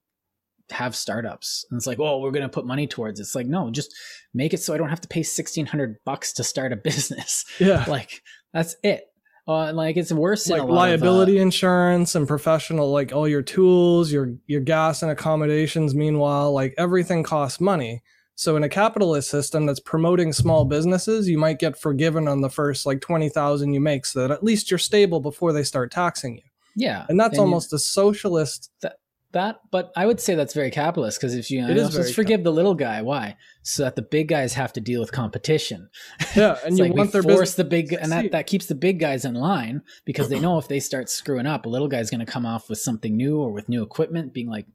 [0.72, 1.66] have startups.
[1.70, 3.24] And it's like, oh, we're going to put money towards it.
[3.24, 3.94] It's like, no, just
[4.34, 7.46] make it so I don't have to pay 1600 bucks to start a business.
[7.60, 7.86] Yeah.
[7.88, 8.22] like,
[8.54, 9.06] that's it.
[9.48, 14.36] Uh, like, it's worse like liability Of, insurance and professional like all your tools your
[14.46, 18.04] your gas and accommodations meanwhile like everything costs money
[18.36, 22.52] so in a capitalist system that's promoting small businesses you might get forgiven on the
[22.52, 26.36] first like 20,000 you make so that at least you're stable before they start taxing
[26.36, 27.06] you uh, yeah.
[27.10, 28.98] and that's you- almost a socialist that,
[29.32, 32.44] but I would say that's very capitalist because if you, It know, is let's forgive
[32.44, 33.02] the little guy.
[33.02, 33.38] Why?
[33.64, 35.90] So that the big guys have to deal with competition.
[36.36, 38.76] yeah and you like want their force business the big, and that, that keeps the
[38.76, 42.10] big guys in line because they know if they start screwing up, a little guy's
[42.10, 44.66] going to come off with something new or with new equipment, being like,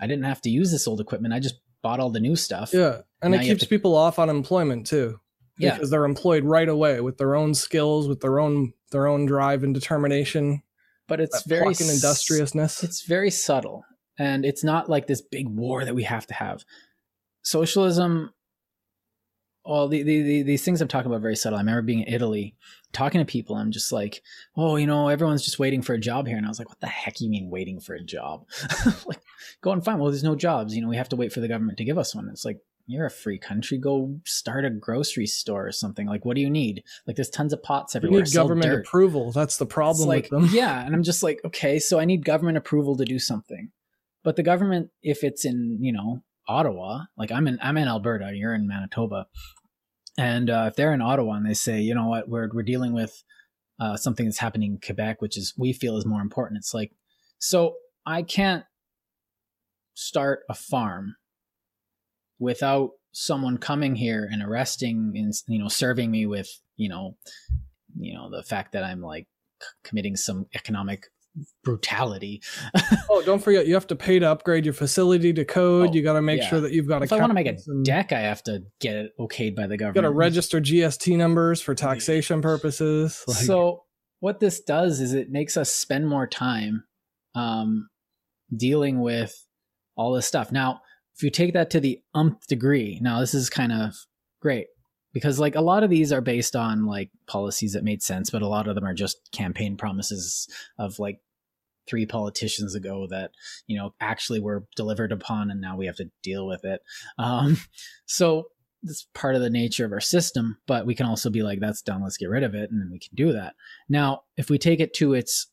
[0.00, 1.34] "I didn't have to use this old equipment.
[1.34, 4.18] I just bought all the new stuff." yeah and Now it keeps to- people off
[4.18, 5.18] unemployment too
[5.58, 5.74] Yeah.
[5.74, 9.64] because they're employed right away with their own skills with their own their own drive
[9.64, 10.62] and determination
[11.08, 13.84] But it's very pluck and s- industriousness It's very subtle,
[14.18, 16.64] and it's not like this big war that we have to have.
[17.42, 18.32] Socialism.
[19.64, 21.58] All the, the, the these things I'm talking about are very subtle.
[21.58, 22.54] I remember being in Italy,
[22.94, 23.54] talking to people.
[23.54, 24.22] I'm just like,
[24.56, 26.80] oh, you know, everyone's just waiting for a job here, and I was like, what
[26.80, 28.46] the heck you mean waiting for a job?
[29.06, 29.20] like,
[29.60, 30.00] go and find.
[30.00, 30.74] Well, there's no jobs.
[30.74, 32.28] You know, we have to wait for the government to give us one.
[32.30, 33.76] It's like you're a free country.
[33.76, 36.06] Go start a grocery store or something.
[36.06, 36.82] Like, what do you need?
[37.06, 38.20] Like, there's tons of pots everywhere.
[38.20, 38.86] need Sell government dirt.
[38.86, 39.32] approval.
[39.32, 40.48] That's the It's problem like, with them.
[40.50, 43.70] Yeah, and I'm just like, okay, so I need government approval to do something.
[44.24, 48.32] But the government, if it's in, you know, Ottawa, like I'm in, I'm in Alberta,
[48.34, 49.26] you're in Manitoba,
[50.18, 52.92] and uh, if they're in Ottawa and they say, you know what, we're we're dealing
[52.92, 53.22] with
[53.80, 56.58] uh, something that's happening in Quebec, which is we feel is more important.
[56.58, 56.92] It's like,
[57.38, 58.64] so I can't
[59.94, 61.16] start a farm
[62.38, 67.16] without someone coming here and arresting and you know serving me with you know
[67.98, 69.26] you know the fact that i'm like
[69.82, 71.06] committing some economic
[71.62, 72.42] brutality
[73.10, 75.90] Oh, don't forget, you have to pay to upgrade your facility to code.
[75.90, 76.48] Oh, you got to make yeah.
[76.48, 78.96] sure that you've got if i want to make a deck i have to get
[78.96, 79.96] it okayed by the government.
[79.96, 83.24] You got to register GST numbers for taxation purposes.
[83.28, 83.84] Like, so
[84.20, 86.84] what this does is it makes us spend more time
[87.34, 87.88] um,
[88.56, 89.34] dealing with
[89.96, 90.50] all this stuff.
[90.50, 90.80] Now,
[91.16, 93.94] if you take that to the umpth degree, now this is kind of
[94.40, 94.66] great
[95.18, 98.40] because like a lot of these are based on like policies that made sense, but
[98.40, 101.18] a lot of them are just campaign promises of like
[101.88, 103.32] three politicians ago that
[103.66, 106.82] you know actually were delivered upon and now we have to deal with it.
[107.18, 107.56] Um
[108.06, 108.44] so
[108.84, 111.82] that's part of the nature of our system but we can also be like that's
[111.82, 113.54] done let's get rid of it and then we can do that.
[113.88, 115.48] Now if we take it to its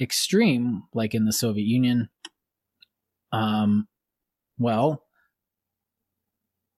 [0.00, 2.08] extreme like in the soviet union
[3.32, 3.86] um
[4.58, 5.04] well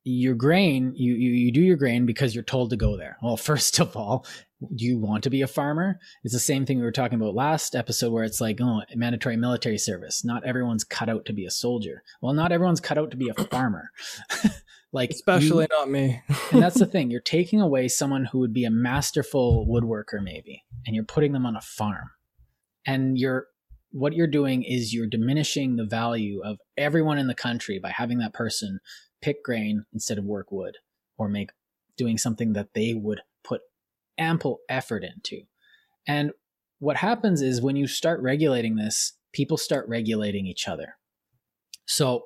[0.07, 3.17] your grain you, you you do your grain because you're told to go there.
[3.23, 4.27] Well first of all
[4.75, 5.99] do you want to be a farmer?
[6.23, 9.37] It's the same thing we were talking about last episode where it's like oh mandatory
[9.37, 10.25] military service.
[10.25, 12.03] Not everyone's cut out to be a soldier.
[12.21, 13.91] Well not everyone's cut out to be a farmer.
[14.95, 16.23] Like you- especially not me.
[16.53, 17.11] and that's the thing.
[17.11, 21.45] You're taking away someone who would be a masterful woodworker maybe and you're putting them
[21.45, 22.11] on a farm.
[22.87, 23.49] And you're
[23.91, 28.19] what you're doing is you're diminishing the value of everyone in the country by having
[28.19, 28.81] that person
[29.25, 30.77] pick grain instead of work wood
[31.17, 31.51] or make
[31.97, 33.63] doing something that they would put
[34.19, 35.43] ample effort into.
[36.07, 36.33] And
[36.79, 40.97] what happens is when you start regulating this, people start regulating each other.
[41.87, 42.25] So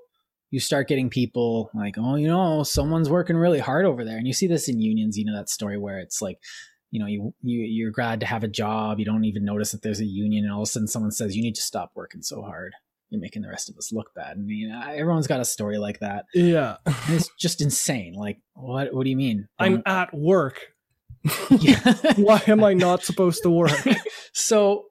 [0.50, 4.16] you start getting people like, oh, you know, someone's working really hard over there.
[4.16, 6.38] And you see this in unions, you know, that story where it's like,
[6.90, 9.82] you know, you, you you're glad to have a job, you don't even notice that
[9.82, 12.22] there's a union, and all of a sudden someone says, You need to stop working
[12.22, 12.72] so hard.
[13.10, 14.32] You're making the rest of us look bad.
[14.36, 16.26] I mean, everyone's got a story like that.
[16.34, 16.76] Yeah.
[16.84, 18.14] And it's just insane.
[18.14, 19.48] Like, what what do you mean?
[19.58, 20.60] I'm Um, at work.
[21.50, 21.94] yeah.
[22.16, 23.72] Why am I not supposed to work?
[24.34, 24.84] so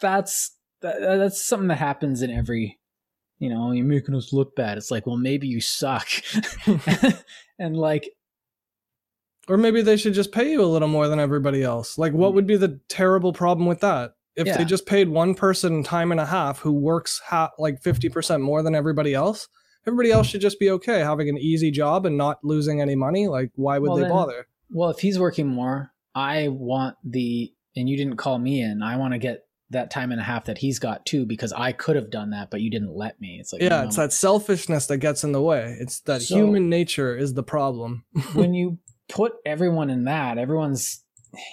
[0.00, 2.78] that's that, that's something that happens in every
[3.38, 6.08] you know you're making us look bad it's like well maybe you suck
[7.58, 8.08] and like
[9.48, 11.98] Or maybe they should just pay you a little more than everybody else.
[11.98, 14.12] Like, what would be the terrible problem with that?
[14.40, 14.56] If Yeah.
[14.58, 18.62] they just paid one person time and a half who works ha- like 50% more
[18.62, 19.48] than everybody else,
[19.86, 23.28] everybody else should just be okay having an easy job and not losing any money.
[23.28, 24.46] Like, why would Well, they then- bother?
[24.72, 28.96] well if he's working more i want the and you didn't call me in i
[28.96, 31.96] want to get that time and a half that he's got too because i could
[31.96, 34.86] have done that but you didn't let me it's like yeah, no, it's that selfishness
[34.86, 35.76] that gets in the way.
[35.80, 38.04] It's that So- human nature is the problem.
[38.32, 41.02] when you put everyone in that everyone's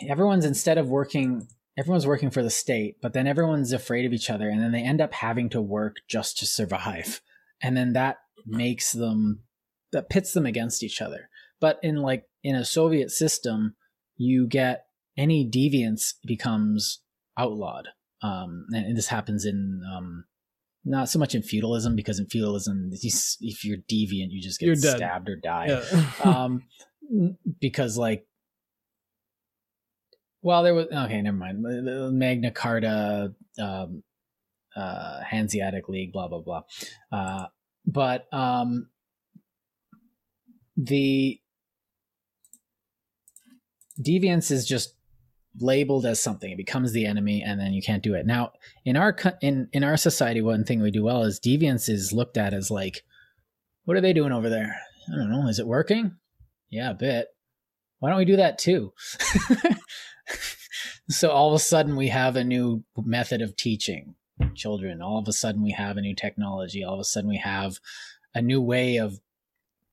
[0.08, 1.47] everyone's instead of working
[1.78, 4.82] everyone's working for the state but then everyone's afraid of each other and then they
[4.82, 7.22] end up having to work just to survive.
[7.62, 9.42] And then that makes them
[9.92, 11.30] that pits them against each other.
[11.60, 13.76] But in like in a soviet system
[14.16, 14.86] you get
[15.18, 17.02] any deviance becomes
[17.38, 17.90] outlawed.
[18.22, 20.26] Um and this happens in um
[20.84, 25.30] not so much in feudalism because in feudalism if you're deviant you just get stabbed
[25.30, 25.68] or die.
[25.68, 26.12] Yeah.
[26.24, 26.63] um
[27.60, 28.27] because like
[30.47, 31.62] well there was okay never mind.
[32.17, 34.01] Magna carta um
[34.75, 36.63] uh hanseatic league blah blah blah.
[37.12, 37.47] Uh
[37.86, 38.88] but um
[40.77, 41.38] the
[44.01, 44.95] deviance is just
[45.60, 46.49] labeled as something.
[46.49, 48.25] It becomes the enemy and then you can't do it.
[48.25, 48.53] Now
[48.86, 52.38] in our in in our society one thing we do well is deviance is looked
[52.38, 53.03] at as like
[53.83, 54.77] what are they doing over there?
[55.12, 55.49] I don't know.
[55.49, 56.15] Is it working?
[56.69, 57.27] Yeah, a bit.
[57.99, 58.93] Why don't we do that too?
[61.10, 64.16] so all of a sudden we have a new method of teaching
[64.56, 65.02] children.
[65.02, 66.84] All of a sudden we have a new technology.
[66.84, 67.80] All of a sudden we have
[68.36, 69.20] a new way of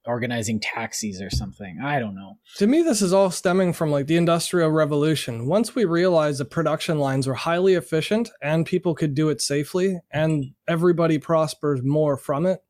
[0.06, 1.78] organizing taxis or something.
[1.82, 2.38] I don't know.
[2.56, 5.46] To me, this is all stemming from like the Industrial Revolution.
[5.46, 9.98] Once we realized the production lines were highly efficient and people could do it safely
[10.10, 12.60] and everybody prospers more from it,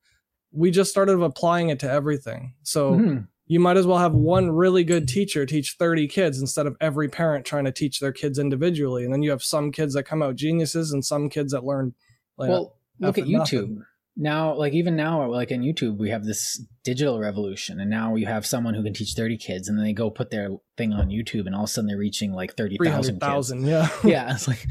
[0.53, 2.55] we just started applying it to everything.
[2.63, 3.29] So Mhm.
[3.47, 7.09] You might as well have one really good teacher teach 30 kids instead of every
[7.09, 9.05] parent trying to teach their kids individually.
[9.05, 11.95] And then you have some kids that come out geniuses and some kids that learn.
[12.39, 13.33] Like, Well, look at YouTube.
[13.69, 13.83] nothing.
[14.17, 18.27] Now, like even now, like in YouTube, we have this digital revolution, and now you
[18.27, 21.09] have someone who can teach thirty kids, and then they go put their thing on
[21.09, 23.49] YouTube, and all of a sudden they're reaching like thirty thousand kids.
[23.49, 23.67] 300,000.
[23.67, 23.89] Yeah.
[24.05, 24.65] Yeah, it's like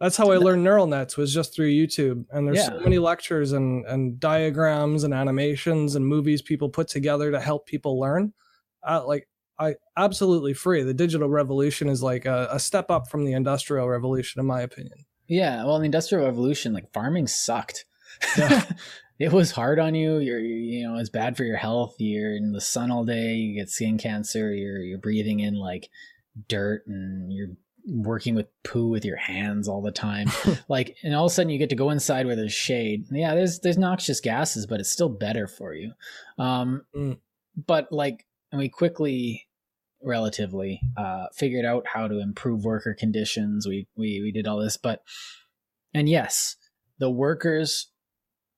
[0.00, 2.26] That's how I learned neural nets was just through YouTube.
[2.30, 7.30] And there's so many lectures and, and diagrams and animations and movies people put together
[7.30, 8.34] to help people learn.
[8.82, 9.26] Uh, like
[9.58, 10.82] I absolutely free.
[10.82, 14.60] The digital revolution is like a, a step up from the industrial revolution, in my
[14.60, 15.06] opinion.
[15.28, 17.86] Yeah, well, in the industrial revolution, like farming sucked.
[18.36, 18.64] Yeah.
[19.18, 20.18] it was hard on you.
[20.18, 21.94] You're, you know, it's bad for your health.
[21.98, 23.34] You're in the sun all day.
[23.34, 24.52] You get skin cancer.
[24.54, 25.88] You're you're breathing in like
[26.48, 27.48] dirt, and you're
[27.86, 30.28] working with poo with your hands all the time.
[30.68, 33.04] like, and all of a sudden you get to go inside where there's shade.
[33.10, 35.92] Yeah, there's there's noxious gases, but it's still better for you.
[36.38, 37.18] Um, Mm.
[37.66, 39.46] but like, and we quickly
[40.02, 43.66] relatively uh, figured out how to improve worker conditions.
[43.66, 45.02] We we we did all this, but
[45.94, 46.56] and yes,
[46.98, 47.88] the workers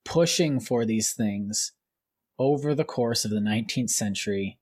[0.04, 1.72] pushing for these things
[2.38, 4.58] over the course of the 19th century,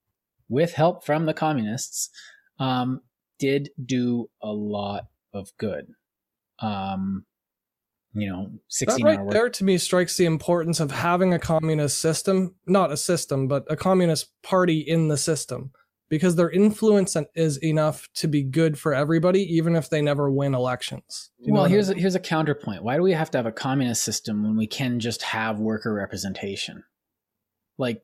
[0.48, 2.08] with help from the communists,
[2.58, 3.02] um,
[3.38, 5.88] did do a lot of good.
[6.58, 7.26] Um,
[8.16, 11.38] you know, That 16 right hour there to me strikes the importance of having a
[11.38, 15.72] communist system, not a system, but a communist party in the system.
[16.08, 20.54] Because their influence is enough to be good for everybody, even if they never win
[20.54, 21.30] elections.
[21.38, 22.84] You well, what I here's a, here's a counterpoint.
[22.84, 25.92] Why do we have to have a communist system when we can just have worker
[25.92, 26.84] representation?
[27.76, 28.02] Like,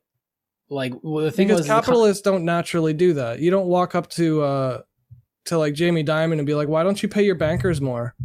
[0.69, 3.39] like well, the thing because was the co- capitalists don't naturally do that.
[3.39, 4.81] You don't walk up to uh
[5.45, 8.15] to like Jamie Dimon and be like, "Why don't you pay your bankers more?"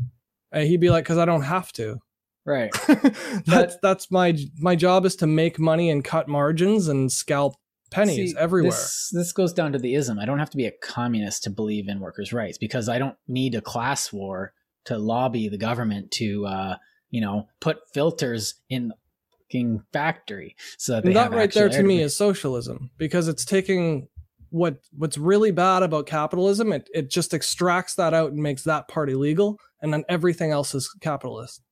[0.52, 1.98] And he'd be like, "Cause I don't have to."
[2.44, 2.70] right.
[3.46, 7.54] that's that's my my job is to make money and cut margins and scalp
[7.90, 8.70] pennies See, everywhere.
[8.70, 10.18] This, this goes down to the ism.
[10.18, 13.16] I don't have to be a communist to believe in workers' rights because I don't
[13.26, 14.54] need a class war
[14.86, 16.76] to lobby the government to uh,
[17.10, 18.94] you know, put filters in the
[19.32, 24.08] fucking factory so that that right there to me is socialism because it's taking
[24.50, 26.72] what what's really bad about capitalism.
[26.72, 30.74] It it just extracts that out and makes that part illegal, and then everything else
[30.74, 31.62] is capitalist.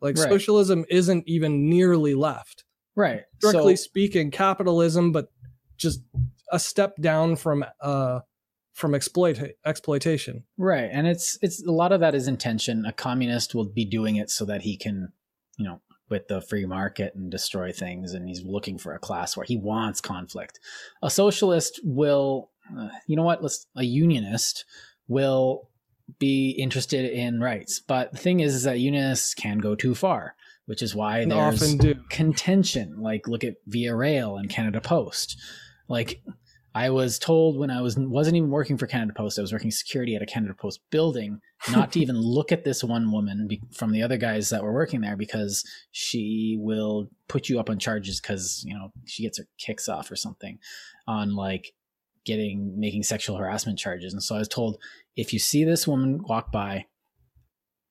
[0.00, 0.28] Like Right.
[0.28, 2.64] socialism isn't even nearly left.
[2.94, 3.22] right.
[3.38, 5.28] Strictly so, speaking, capitalism, but
[5.76, 6.00] just
[6.52, 8.20] a step down from uh
[8.72, 10.44] from exploit exploitation.
[10.56, 12.84] Right, and it's it's a lot of that is intention.
[12.86, 15.12] A communist will be doing it so that he can,
[15.58, 19.36] you know, with the free market and destroy things, and he's looking for a class
[19.36, 20.58] where he wants conflict.
[21.02, 23.42] A socialist will, uh, you know what?
[23.42, 24.64] Let's a unionist
[25.06, 25.68] will
[26.18, 30.34] be interested in rights, but the thing is, is that unionists can go too far,
[30.66, 31.94] which is why And there's often do.
[32.08, 33.00] contention.
[33.00, 35.38] Like look at Via Rail and Canada Post.
[35.88, 36.22] Like
[36.78, 39.72] I was told when I was wasn't even working for Canada Post, I was working
[39.72, 41.40] security at a Canada Post building,
[41.72, 44.72] not to even look at this one woman be, from the other guys that were
[44.72, 49.38] working there because she will put you up on charges because you know she gets
[49.38, 50.56] her kicks off or something
[51.08, 51.72] on like
[52.24, 54.12] getting making sexual harassment charges.
[54.12, 54.78] And so I was told
[55.16, 56.84] if you see this woman walk by,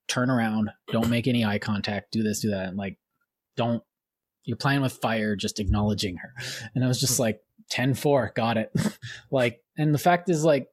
[0.08, 2.98] turn around, don't make any eye contact, do this, do that, and like
[3.58, 3.84] don't
[4.48, 6.34] you're playing with fire just acknowledging her.
[6.74, 7.41] And i was just like
[7.72, 8.72] 10-4 got it.
[9.30, 10.68] Like and the fact is like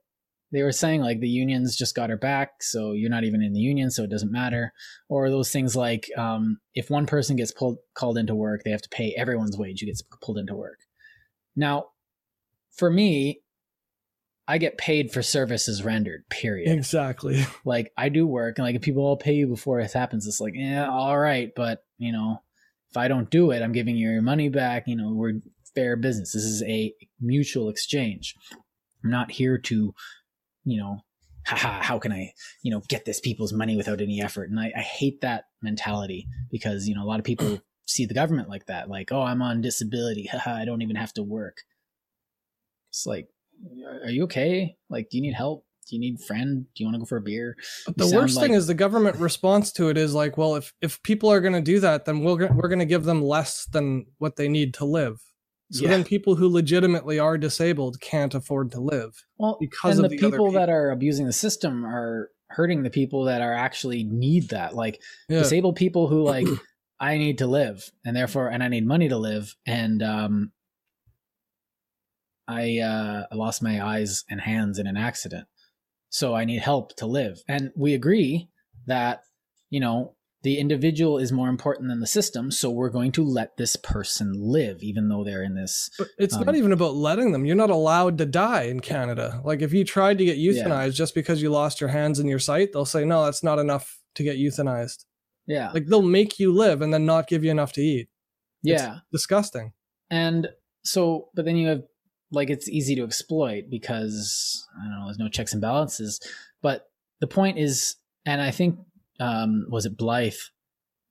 [0.53, 3.53] they were saying like the unions just got her back so you're not even in
[3.53, 4.73] the union so it doesn't matter.
[5.09, 8.83] Or those things like um, if one person gets pulled called into work they have
[8.83, 10.79] to pay everyone's wage who gets pulled into work.
[11.57, 11.87] Now
[12.73, 13.41] for me
[14.47, 16.71] i get paid for services rendered period.
[16.73, 17.45] Exactly.
[17.65, 20.41] like I do work and like if people all pay you before it happens, it's
[20.41, 22.41] like, yeah, all right, but you know,
[22.95, 24.85] if I don't do it, I'm giving you your money back.
[24.87, 25.41] You know, we're
[25.75, 26.33] fair business.
[26.33, 28.37] This is a mutual exchange.
[29.03, 29.93] I'm not here to,
[30.65, 30.99] you know,
[31.45, 32.33] haha, how can I,
[32.63, 34.49] you know, get this people's money without any effort?
[34.49, 38.15] And I, I hate that mentality because, you know, a lot of people see the
[38.15, 40.29] government like that, like, oh, I'm on disability.
[40.31, 41.63] Haha, I don't even have to work.
[42.91, 43.27] It's like,
[44.05, 44.77] are you okay?
[44.89, 45.67] Like, do you need help?
[45.85, 46.67] Do you need a friend?
[46.75, 47.57] Do you want to go for a beer?
[47.87, 51.03] But the worst thing is the government response to it is like, well, if if
[51.03, 54.07] people are going to do that, then we're we're going to give them less than
[54.19, 55.21] what they need to live.
[55.71, 55.91] So Yeah.
[55.91, 59.25] then people who legitimately are disabled can't afford to live.
[59.39, 62.83] Well, because and of the, the other people that are abusing the system are hurting
[62.83, 64.75] the people that are actually need that.
[64.75, 65.41] Like Yeah.
[65.41, 66.47] disabled people who like
[67.01, 70.53] I need to live and therefore and I need money to live and um
[72.47, 75.49] I uh I lost my eyes and hands in an accident.
[76.15, 77.43] So I need help to live.
[77.49, 78.49] And we agree
[78.87, 79.23] that
[79.69, 83.57] you know the individual is more important than the system, so we're going to let
[83.57, 87.33] this person live even though they're in this But it's Um, not even about letting
[87.33, 87.45] them.
[87.47, 89.41] You're not allowed to die in Canada.
[89.45, 90.53] Like if you tried to get Yeah.
[90.53, 93.59] euthanized just because you lost your hands and your sight, they'll say no, that's not
[93.59, 95.07] enough to get euthanized.
[95.47, 95.73] yeah.
[95.73, 98.09] Like they'll make you live and then not give you enough to eat.
[98.63, 98.99] It's yeah.
[99.11, 99.73] disgusting.
[100.11, 100.51] And
[100.85, 101.83] so, but then you have
[102.35, 106.21] like it's easy to exploit because I don't know, there's no checks and balances.
[106.63, 106.87] But
[107.21, 108.79] the point is, and I think
[109.21, 110.51] um was it Blyth,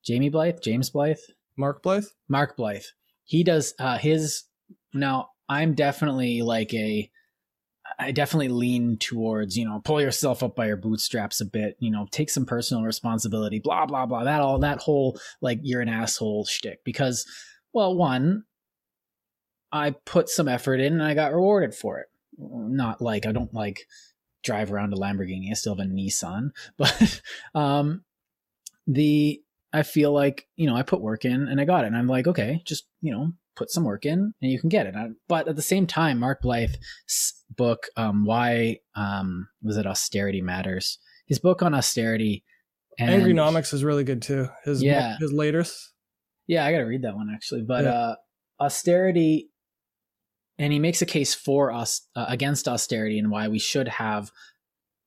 [0.04, 1.20] Jamie Blyth, James Blyth,
[1.56, 2.08] Mark Blyth?
[2.28, 2.86] Mark Blyth.
[3.24, 4.44] He does uh his
[4.92, 5.30] now.
[5.48, 7.10] I'm definitely like a.
[7.98, 11.90] I definitely lean towards, you know, pull yourself up by your bootstraps a bit, you
[11.90, 14.24] know, take some personal responsibility, blah, blah, blah.
[14.24, 16.82] That all, that whole, like, you're an asshole shtick.
[16.82, 17.26] Because,
[17.74, 18.44] well, one,
[19.74, 22.06] I put some effort in and I got rewarded for it.
[22.38, 23.80] Not like I don't like
[24.42, 25.50] drive around a Lamborghini.
[25.50, 27.20] I still have a Nissan, but
[27.54, 28.04] um,
[28.86, 29.40] the
[29.72, 32.06] I feel like you know I put work in and I got it, and I'm
[32.06, 34.96] like, okay, just you know put some work in and you can get it.
[34.96, 40.40] I- But at the same time, Mark Blyth's book, um, why um, was it austerity
[40.42, 40.98] matters?
[41.26, 42.44] His book on austerity.
[42.98, 44.48] And Angrynomics is really good too.
[44.64, 45.16] His Yeah.
[45.18, 45.92] his latest.
[46.48, 47.62] Yeah, I got to read that one actually.
[47.62, 47.90] But Yeah.
[47.92, 48.14] uh,
[48.60, 49.50] austerity,
[50.58, 54.30] and he makes a case for us uh, against austerity and why we should have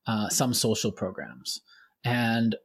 [0.05, 1.61] uh, some social programs.
[2.03, 2.55] And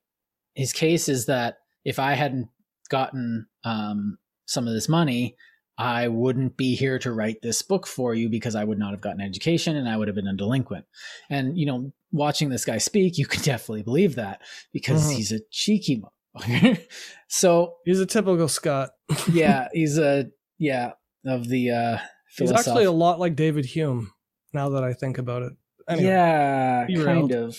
[0.54, 2.48] his case is that if I hadn't
[2.88, 5.36] gotten um, some of this money,
[5.78, 9.00] I wouldn't be here to write this book for you because I would not have
[9.00, 10.84] gotten education and I would have been a delinquent.
[11.30, 15.16] And you know, watching this guy speak, you can definitely believe that because Mhm.
[15.16, 16.02] he's a cheeky
[16.36, 16.86] motherfucker.
[17.28, 18.90] so He's a typical Scot.
[19.32, 20.26] yeah, he's a
[20.58, 20.92] yeah
[21.24, 21.98] of the uh
[22.36, 24.12] He's actually a lot like David Hume.
[24.52, 25.52] Now that I think about it.
[25.88, 27.58] Anyway, yeah, kind of.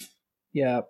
[0.51, 0.81] Yeah.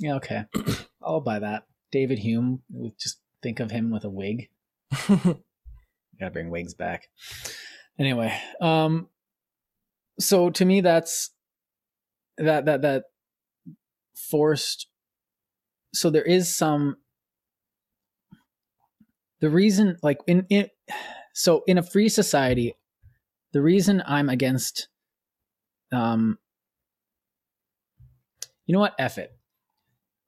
[0.00, 0.44] Yeah, okay.
[1.02, 1.66] I'll buy that.
[1.90, 2.62] David Hume,
[2.98, 4.48] just think of him with a wig.
[5.08, 7.08] Gotta bring wigs back.
[7.98, 9.08] Anyway, um
[10.18, 11.30] so to me that's
[12.38, 13.04] that that that
[14.14, 14.88] forced
[15.94, 16.96] so there is some
[19.40, 20.68] the reason like in, in
[21.34, 22.74] so in a free society
[23.52, 24.88] the reason i'm against
[25.92, 26.38] um
[28.66, 28.94] you know what?
[28.98, 29.36] F it.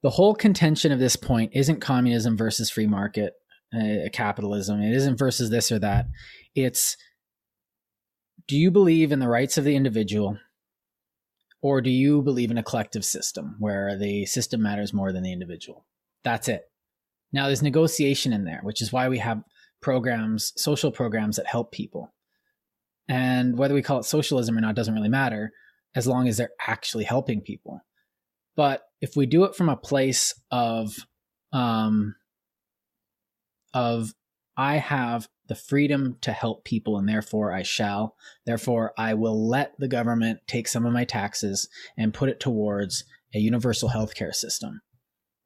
[0.03, 3.33] The whole contention of this point isn't communism versus free market
[3.75, 4.83] uh, capitalism.
[4.83, 6.09] It isn't versus this or that.
[6.55, 6.97] It's
[8.47, 10.39] do you believe in the rights of the individual
[11.62, 15.33] or do you believe in a collective system where the system matters more than the
[15.33, 15.87] individual?
[16.22, 16.64] That's it.
[17.33, 19.43] Now there's negotiation in there, which is why we have
[19.81, 22.12] programs, social programs that help people.
[23.09, 25.53] And whether we call it socialism or not doesn't really matter
[25.95, 27.81] as long as they're actually helping people.
[28.57, 30.95] But if we do it from a place of
[31.53, 32.15] um
[33.73, 34.15] of
[34.57, 38.15] I have the freedom to help people and therefore I shall.
[38.47, 43.05] Therefore I will let the government take some of my taxes and put it towards
[43.35, 44.81] a universal healthcare system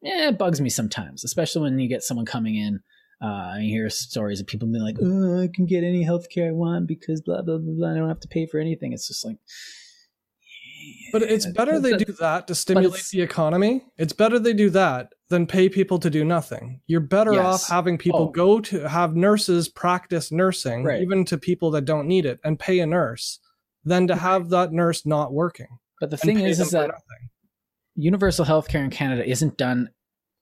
[0.05, 2.81] eh, it bugs me sometimes, especially when you get someone coming in.
[3.21, 6.53] Uh, I hear stories of people being like, "Oh, I can get any healthcare I
[6.53, 7.75] want because blah blah blah.
[7.75, 7.91] blah.
[7.91, 9.39] I don't have to pay for anything." It's just like,
[11.13, 13.85] but it's better they do that to stimulate the economy.
[13.97, 16.81] It's better they do that than pay people to do nothing.
[16.87, 17.45] You're better yes.
[17.45, 18.31] off having people oh.
[18.31, 21.03] go to have nurses practice nursing, right.
[21.03, 23.41] even to people that don't need it, and pay a nurse,
[23.85, 25.79] than to have that nurse not working.
[26.01, 27.29] But the thing is, is that nothing
[27.99, 29.91] universal healthcare in Canada isn't done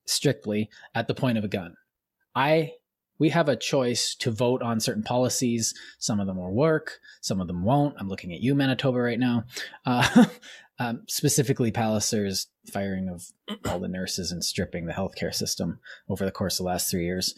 [0.06, 1.74] strictly at the point of a gun.
[2.36, 2.74] I
[3.18, 5.74] we have a choice to vote on certain policies.
[5.98, 7.96] Some of them will work, some of them won't.
[7.98, 9.44] I'm looking at you, Manitoba, right now.
[9.86, 10.26] Uh,
[10.78, 13.24] um, specifically, Pallister's firing of
[13.68, 17.04] all the nurses and stripping the healthcare system over the course of the last three
[17.04, 17.34] years.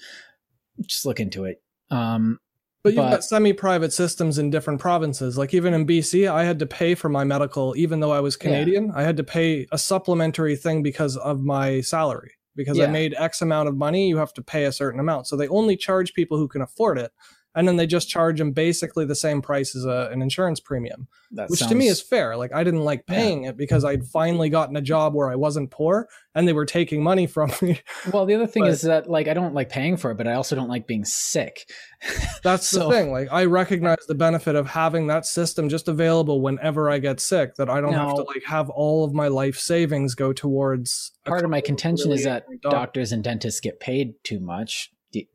[0.84, 1.62] Just look into it.
[1.90, 2.40] Um,
[2.82, 5.36] but you've but, got semi-private systems in different provinces.
[5.36, 8.36] Like even in BC, I had to pay for my medical, even though I was
[8.36, 8.86] Canadian.
[8.86, 8.92] Yeah.
[8.96, 12.37] I had to pay a supplementary thing because of my salary.
[12.58, 12.84] Because yeah.
[12.84, 15.28] I made X amount of money, you have to pay a certain amount.
[15.28, 17.12] So they only charge people who can afford it
[17.58, 21.08] and then they just charge them basically the same price as a, an insurance premium,
[21.32, 21.72] that which sounds...
[21.72, 22.36] to me is fair.
[22.36, 23.50] Like I didn't like paying yeah.
[23.50, 27.02] it because I'd finally gotten a job where I wasn't poor and they were taking
[27.02, 27.80] money from me.
[28.12, 30.28] Well, the other thing but, is that like I don't like paying for it, but
[30.28, 31.68] I also don't like being sick.
[32.44, 32.84] that's so...
[32.84, 33.10] the thing.
[33.10, 37.56] Like I recognize the benefit of having that system just available whenever I get sick
[37.56, 41.10] that I don't now, have to like have all of my life savings go towards
[41.26, 44.92] part of my contention really is that doctors and dentists get paid too much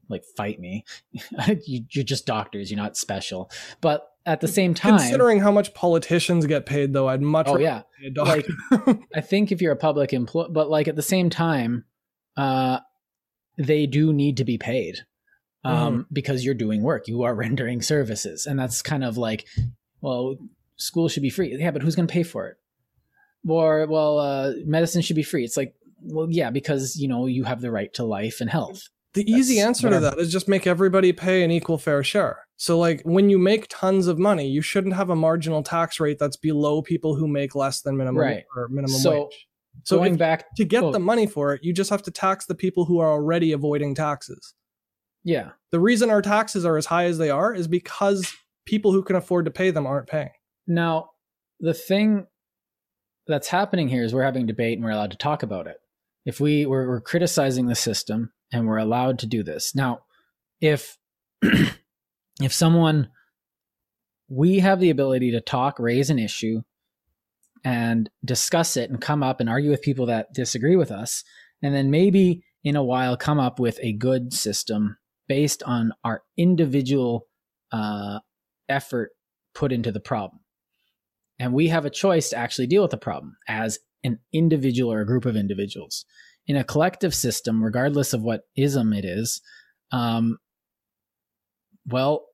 [0.10, 0.86] like fight me.
[1.66, 2.72] you, are just doctors.
[2.72, 3.50] You're not special.
[3.82, 7.58] But at the same time, considering how much politicians get paid, though, I'd much oh
[7.58, 7.82] yeah,
[8.16, 8.48] like
[9.16, 11.86] I think if you're a public employee, but like at the same time,
[12.38, 12.80] uh,
[13.58, 15.00] they do need to be paid
[15.64, 16.02] um, mm-hmm.
[16.14, 17.08] because you're doing work.
[17.08, 19.46] You are rendering services, and that's kind of like,
[20.02, 20.38] well,
[20.78, 21.56] school should be free.
[21.58, 22.58] Yeah, but who's going to pay for it?
[23.48, 25.44] Or well, uh, medicine should be free.
[25.44, 28.90] It's like, well, yeah, because you know you have the right to life and health.
[29.14, 32.40] The easy answer to that is just make everybody pay an equal fair share.
[32.58, 36.18] So, like, when you make tons of money, you shouldn't have a marginal tax rate
[36.18, 38.44] that's below people who make less than minimum right.
[38.56, 39.48] or minimum so, wage.
[39.84, 40.92] So, going if, back to get oh.
[40.92, 43.94] the money for it, you just have to tax the people who are already avoiding
[43.94, 44.54] taxes.
[45.24, 45.52] Yeah.
[45.72, 48.34] The reason our taxes are as high as they are is because
[48.66, 50.32] people who can afford to pay them aren't paying.
[50.68, 51.12] Now,
[51.60, 52.28] the thing
[53.28, 55.78] that's happening here is we're having debate and we're allowed to talk about it.
[56.26, 59.76] If we we're, we're criticizing the system and we're allowed to do this.
[59.76, 60.04] Now,
[60.62, 60.98] if
[61.42, 63.10] if someone
[64.30, 66.62] we have the ability to talk, raise an issue
[67.66, 71.24] and discuss it and come up and argue with people that disagree with us
[71.62, 74.98] and then maybe in a while come up with a good system
[75.28, 77.28] based on our individual
[77.72, 78.20] uh,
[78.70, 79.12] effort
[79.56, 80.42] put into the problem.
[81.40, 85.02] And we have a choice to actually deal with the problem as an individual or
[85.02, 86.06] a group of individuals
[86.48, 89.42] in a collective system, regardless of what ism it is,
[89.92, 90.38] um,
[91.86, 92.26] well,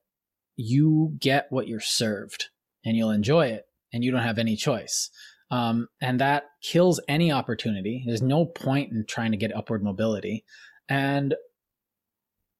[0.56, 2.48] you get what you're served
[2.84, 5.10] and you'll enjoy it and you don't have any choice.
[5.50, 8.04] Um, and that kills any opportunity.
[8.06, 10.44] There's no point in trying to get upward mobility.
[10.88, 11.34] And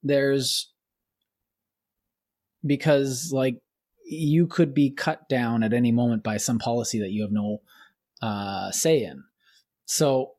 [0.02, 0.72] there's
[2.64, 3.60] because like
[4.04, 7.58] you could be cut down at any moment by some policy that you have no
[8.22, 9.22] uh, say in.
[9.84, 10.32] So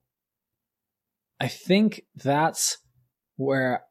[1.42, 2.78] I think that's
[3.36, 3.82] where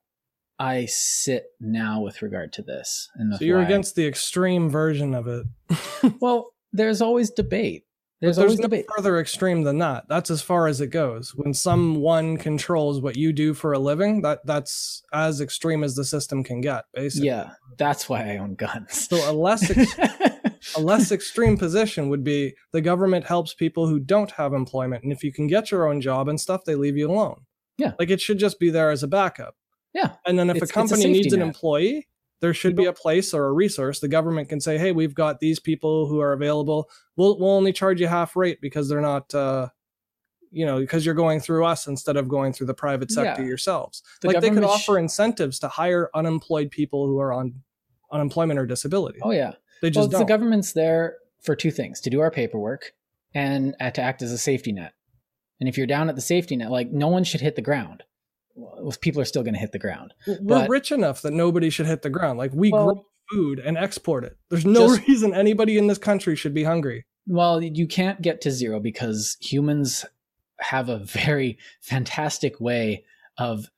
[0.61, 3.09] I sit now with regard to this.
[3.16, 5.46] And so you're against the extreme version of it.
[6.20, 7.86] well, there's always debate.
[8.20, 8.84] There's, there's always no debate.
[8.94, 10.05] further extreme than that.
[10.09, 11.34] That's as far as it goes.
[11.34, 16.05] When someone controls what you do for a living, that that's as extreme as the
[16.05, 17.28] system can get, basically.
[17.28, 19.09] Yeah, that's why I own guns.
[19.09, 20.39] So a less ex-
[20.77, 25.03] a less extreme position would be the government helps people who don't have employment.
[25.05, 27.43] And if you can get your own job and stuff, they leave you alone.
[27.79, 27.93] Yeah.
[27.99, 29.57] Like it should just be there as a backup.
[29.95, 30.12] Yeah.
[30.27, 32.07] And then if It's- a a company safety needs an employee,
[32.41, 34.01] there should be a place or a resource.
[34.01, 36.89] The government can say, "Hey, we've got these people who are available.
[37.16, 39.68] We'll we'll only charge you half rate because they're not, uh,
[40.51, 43.49] you know, because you're going through us instead of going through the private sector Yeah.
[43.49, 44.03] yourselves.
[44.23, 47.62] The like they could sh- offer incentives to hire unemployed people who are on
[48.11, 49.18] unemployment or disability.
[49.23, 49.53] Oh yeah.
[49.83, 52.93] They Well, just it's the government's there for two things: to do our paperwork
[53.35, 54.93] and uh, to act as a safety net.
[55.61, 58.03] And if you're down at the safety net, like no one should hit the ground.
[58.55, 60.12] Well, people are still going to hit the ground.
[60.26, 62.39] We're but- rich enough that nobody should hit the ground.
[62.39, 64.37] Like we Well- grow food and export it.
[64.49, 67.05] There's no Just- reason anybody in this country should be hungry.
[67.26, 70.05] Well, you can't get to zero because humans
[70.59, 73.05] have a very fantastic way
[73.39, 73.70] of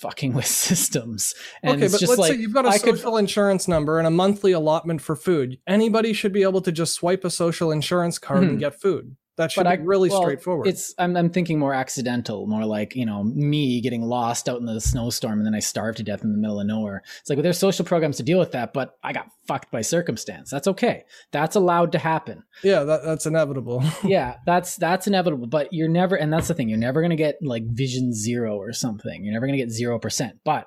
[0.00, 1.34] fucking with systems.
[1.62, 3.68] And okay, it's but just let's like say you've got a I could- social insurance
[3.68, 5.58] number and a monthly allotment for food.
[5.66, 8.48] Anybody should be able to just swipe a social insurance card Mhm.
[8.50, 9.16] and get food.
[9.40, 10.66] That should But be I- really well, straightforward.
[10.68, 14.66] It's I'm I'm thinking more accidental, more like you know me getting lost out in
[14.66, 17.02] the snowstorm and then I starve to death in the middle of nowhere.
[17.20, 19.80] It's like well, there's social programs to deal with that, but I got fucked by
[19.80, 20.50] circumstance.
[20.50, 21.04] That's okay.
[21.32, 22.42] That's allowed to happen.
[22.62, 23.82] yeah, that, that's inevitable.
[24.04, 25.46] yeah, that's that's inevitable.
[25.46, 26.68] But you're never, and that's the thing.
[26.68, 29.24] You're never gonna get like Vision Zero or something.
[29.24, 30.38] You're never gonna get zero percent.
[30.44, 30.66] But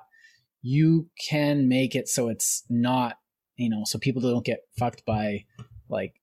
[0.62, 3.18] you can make it so it's not,
[3.56, 5.44] you know, so people don't get fucked by
[5.88, 6.14] like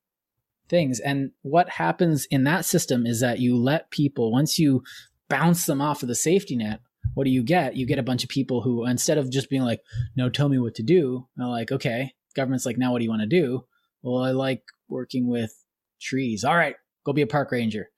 [0.71, 0.99] things.
[0.99, 4.81] And what happens in that system is that you let people once you
[5.29, 6.79] bounce them off of the safety net.
[7.13, 7.75] What do you get?
[7.75, 9.81] You get a bunch of people who, instead of just being like,
[10.15, 13.09] "No, tell me what to do," they're like, "Okay." Government's like, "Now, what do you
[13.11, 13.65] want to do?"
[14.01, 15.53] Well, I like working with
[15.99, 16.43] trees.
[16.43, 17.89] All right, go be a park ranger.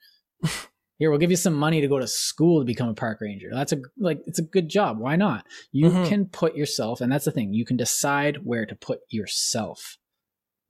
[1.00, 3.50] Here, we'll give you some money to go to school to become a park ranger.
[3.52, 5.00] That's a like it's a good job.
[5.00, 5.46] Why not?
[5.72, 6.08] You Mhm.
[6.08, 7.54] can put yourself, and that's the thing.
[7.54, 9.98] You can decide where to put yourself,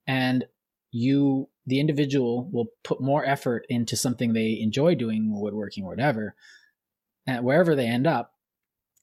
[0.06, 0.44] and
[0.94, 6.34] you, the individual, will put more effort into something they enjoy doing, woodworking or whatever,
[7.26, 8.34] and wherever they end up,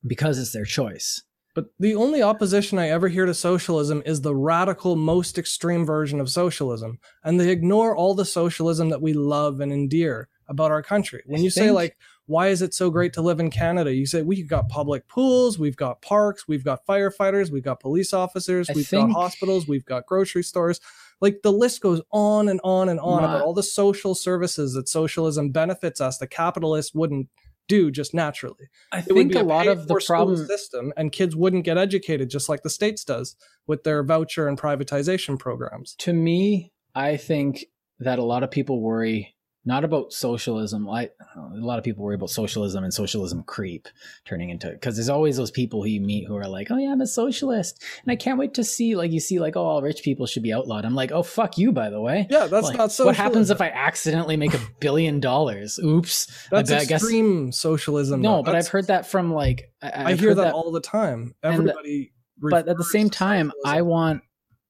[0.06, 1.24] because it's their choice.
[1.54, 6.22] But the only opposition I ever hear to socialism is the radical, most extreme version
[6.22, 7.00] of socialism.
[7.26, 11.24] And they ignore all the socialism that we love and endear about our country.
[11.26, 13.94] When you say, like, why is it so great to live in Canada?
[13.94, 18.14] You say, we've got public pools, we've got parks, we've got firefighters, we've got police
[18.14, 20.80] officers, I we've think- got hospitals, we've got grocery stores.
[21.22, 24.90] Like, the list goes on and on and on about all the social services that
[24.90, 27.30] socialism benefits us that capitalists wouldn't
[27.68, 30.46] do just naturally I it think be a lot of the problem.
[30.46, 34.60] system and kids wouldn't get educated just like the states does with their voucher and
[34.60, 37.66] privatization programs to me, I think
[38.00, 40.90] that a lot of people worry not about socialism.
[40.90, 43.88] I, a lot of people worry about socialism and socialism creep
[44.26, 46.92] turning into because there's always those people who you meet who are like, "Oh yeah,
[46.92, 49.82] I'm a socialist," and I can't wait to see like you see like, "Oh, all
[49.82, 52.28] rich people should be outlawed." I'm like, "Oh fuck you," by the way.
[52.30, 55.80] yeah that's Like, not socialism what happens if I accidentally make a billion dollars?
[55.84, 56.48] Oops.
[56.50, 60.12] that's I, bet- I guess extreme socialism no, but I've heard that from like I,
[60.12, 64.22] i hear heard that, all the time everybody but at the same time i want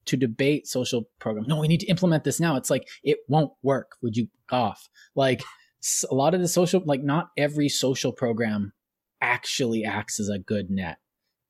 [0.06, 3.52] to debate social programs no we need to implement this now it's like it won't
[3.64, 4.90] work would you off.
[5.16, 5.42] Like
[6.10, 8.74] a lot of the social like not every social program
[9.22, 10.98] actually acts as a good net.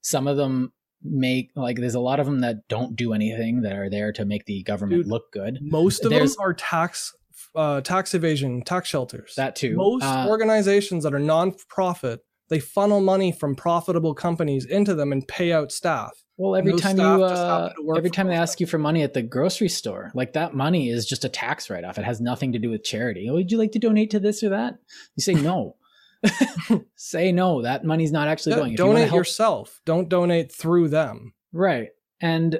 [0.01, 0.73] Some of them
[1.03, 4.23] make like there's a lot of them that don't do anything that are there to
[4.25, 5.59] make the government Dude, look good.
[5.61, 7.13] most of there's- them are tax
[7.55, 9.33] uh, tax evasion tax shelters.
[9.35, 9.75] That too.
[9.75, 12.21] Most Uh, organizations that are non-profit
[12.51, 16.97] they funnel money from profitable companies into them and pay out staff Well, every time
[16.99, 19.69] you, uh, happen to work every time they ask you for money at the grocery
[19.69, 21.97] store, like that money is just a tax write off.
[21.97, 23.27] It has nothing to do with charity.
[23.29, 24.75] Oh, would you like to donate to this or that?
[25.15, 25.77] You say no.
[26.95, 27.61] say no.
[27.63, 28.67] That money's not actually Yeah, going.
[28.67, 31.89] If you donate help- yourself don't donate through them Right.
[32.21, 32.59] And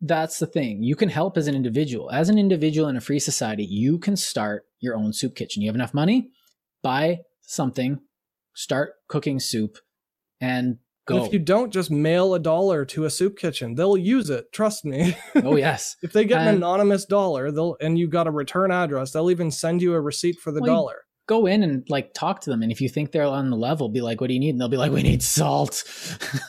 [0.00, 0.82] that's the thing.
[0.82, 2.10] You can help as an individual.
[2.10, 5.62] As an individual in a free society, you can start your own soup kitchen.
[5.62, 6.30] You have enough money,
[6.82, 8.00] buy something,
[8.54, 9.78] start cooking soup,
[10.40, 10.66] and
[11.08, 11.24] And go.
[11.24, 14.52] if you don't just mail a dollar to a soup kitchen, they'll use it.
[14.52, 15.16] Trust me.
[15.36, 15.96] oh, yes.
[16.02, 19.30] if they get an And- anonymous dollar, they'll and you got a return address, they'll
[19.30, 20.96] even send you a receipt for the Well, dollar.
[21.28, 23.88] go in and like talk to them and if you think they're on the level
[23.88, 25.84] be like what do you need and they'll be like we need salt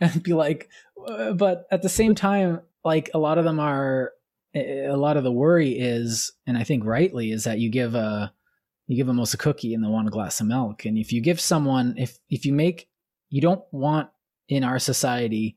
[0.00, 0.68] and be like
[1.06, 4.12] uh, but at the same time like a lot of them are
[4.54, 8.32] a lot of the worry is and i think rightly is that you give a
[8.86, 11.12] you give them most a cookie and they want a glass of milk and if
[11.12, 12.88] you give someone if if you make
[13.30, 14.08] you don't want
[14.48, 15.56] in our society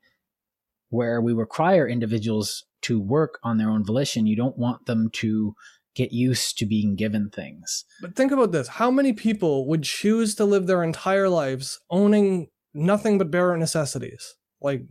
[0.89, 5.53] where we require individuals to work on their own volition you don't want them to
[5.95, 10.35] get used to being given things But think about this: how many people would choose
[10.35, 14.35] to live their entire lives owning nothing but bare necessities?
[14.61, 14.83] Like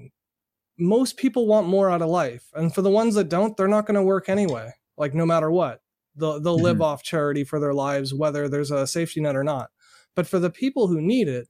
[0.79, 3.87] most people want more out of life, and for the ones that don't, they're not
[3.87, 4.73] going to work anyway.
[4.99, 5.81] Like no matter what,
[6.17, 6.83] they'll they'll live Mhm.
[6.83, 9.71] off charity for their lives, whether there's a safety net or not.
[10.15, 11.49] But for the people who need it,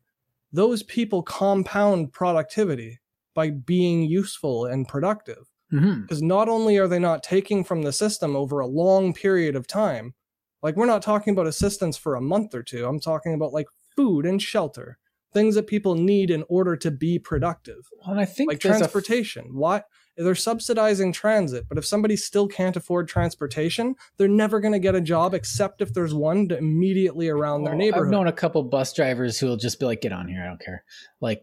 [0.53, 3.01] those people compound productivity
[3.35, 5.47] by being useful and productive.
[5.71, 9.67] Because not only are they not taking from the system over a long period of
[9.67, 10.15] time,
[10.63, 12.87] like we're not talking about assistance for a month or two.
[12.87, 14.99] I'm talking about like food and shelter,
[15.35, 18.81] things that people need in order to be productive Well, and I think like there's
[18.81, 19.55] a f- transportation.
[19.55, 19.83] Why
[20.17, 24.95] they're subsidizing transit, but if somebody still can't afford transportation, they're never going to get
[24.95, 28.07] a job except if there's one to immediately around their Well, neighborhood.
[28.07, 30.47] I've known a couple bus drivers who will just be like, "Get on here, I
[30.47, 30.85] don't care."
[31.21, 31.43] Like,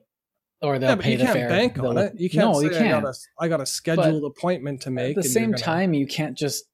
[0.61, 1.49] or they'll yeah, but pay you the can't fare.
[1.49, 2.13] bank They'll on it.
[2.17, 3.03] You can't no, say you I can't.
[3.03, 5.17] got a I got a scheduled appointment to make.
[5.17, 6.65] At the same gonna- time, you can't just.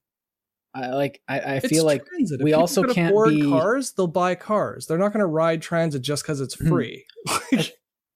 [0.73, 1.19] I like.
[1.27, 2.41] I, I feel like transit.
[2.43, 3.91] We also can't afford be- cars.
[3.93, 4.85] They'll buy cars.
[4.85, 6.67] They're not going to ride transit just because it's Hmm.
[6.69, 7.05] free.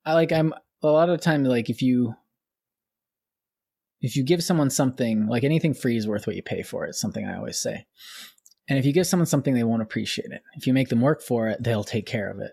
[0.06, 0.32] I like.
[0.32, 0.54] I'm
[0.84, 2.14] a lot of the time like if you
[4.04, 6.86] if you give someone something like anything free is worth what you pay for.
[6.86, 7.86] It's something I always say.
[8.70, 10.44] And if you give someone something, they won't appreciate it.
[10.56, 12.52] If you make them work for it, they'll take care of it.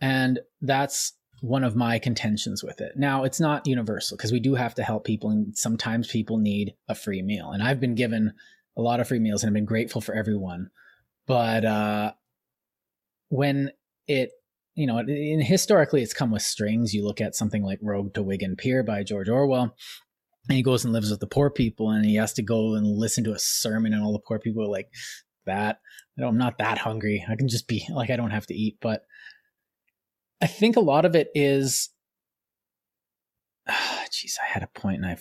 [0.00, 2.92] And that's one of my contentions with it.
[2.96, 6.74] Now, it's not universal because we do have to help people, and sometimes people need
[6.88, 7.50] a free meal.
[7.52, 8.34] And I've been given
[8.76, 10.70] a lot of free meals and I've been grateful for everyone.
[11.26, 12.12] But uh,
[13.28, 13.70] when
[14.08, 14.30] it,
[14.74, 16.94] you know, in, historically it's come with strings.
[16.94, 19.76] You look at something like Road to Wigan Pier by George Orwell,
[20.48, 22.86] and he goes and lives with the poor people, and he has to go and
[22.86, 24.88] listen to a sermon, and all the poor people are like,
[25.46, 25.80] "That,
[26.18, 27.24] I'm not that hungry.
[27.28, 29.04] I can just be like, I don't have to eat." But
[30.40, 31.90] I think a lot of it is,
[33.68, 35.18] jeez, I had a point and I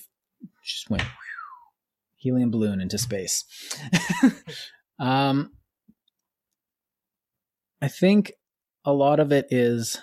[0.64, 1.04] just went
[2.18, 3.44] helium balloon into space.
[5.00, 5.52] um,
[7.82, 8.34] I think
[8.86, 10.00] a lot of it is.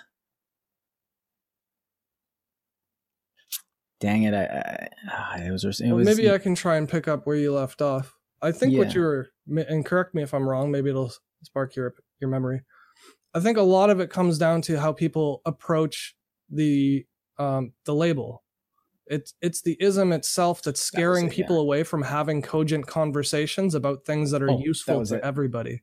[3.99, 4.33] Dang it!
[4.33, 7.35] I, I it was it Well, was maybe I can try and pick up where
[7.35, 8.15] you left off.
[8.41, 10.69] I think what you were, and correct me if I'm wrong.
[10.71, 11.11] Maybe it'll
[11.43, 12.61] spark your your memory.
[13.33, 16.15] I think a lot of it comes down to how people approach
[16.49, 17.05] the
[17.39, 18.43] um, the label.
[19.07, 21.61] It's it's the ism itself that's scaring it, people yeah.
[21.61, 25.23] away from having cogent conversations about things that are Oh, useful was to it.
[25.23, 25.81] everybody.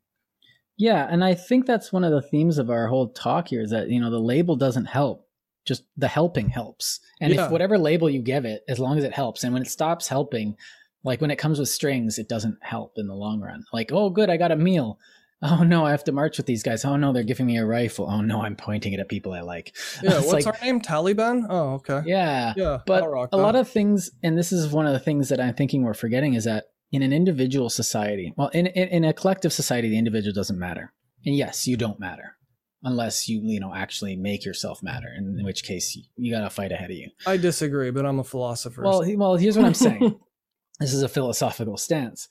[0.77, 3.71] Yeah, and I think that's one of the themes of our whole talk here is
[3.71, 5.27] that you know the label doesn't help.
[5.65, 7.01] Just the helping helps.
[7.21, 7.47] And Yeah.
[7.47, 10.09] if whatever label you give it, as long as it helps, and when it stops
[10.09, 10.57] helping,
[11.05, 13.65] like when it comes with strings, it doesn't help in the long run.
[13.73, 14.99] Like, oh good, I got a meal.
[15.47, 16.87] Oh no, I have to march with these guys.
[16.87, 18.09] Oh no, they're giving me a rifle.
[18.09, 19.77] Oh no, I'm pointing it at people I like.
[20.03, 20.81] Yeah, what's like- our name?
[20.81, 21.45] Taliban?
[21.51, 22.01] Oh, okay.
[22.07, 22.55] Yeah.
[22.57, 25.41] Yeah, but rock a lot of things and this is one of the things that
[25.41, 29.13] i'm thinking we're forgetting is that in an individual society well in, in, in a
[29.13, 30.93] collective society the individual doesn't matter
[31.27, 32.37] and yes you don't matter
[32.85, 36.51] unless you you know actually make yourself matter in which case you, you got a
[36.51, 37.09] fight ahead of you.
[37.27, 38.83] I disagree, but I'm a philosopher.
[38.83, 40.19] well he- well here's what i'm saying.
[40.81, 42.27] This is a philosophical stance.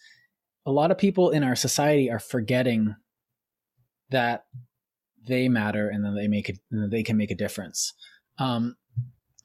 [0.65, 2.93] A lot of people in our society are forgetting
[4.09, 4.43] that
[5.25, 7.93] they matter and then they make it that they can make a difference.
[8.37, 8.75] Um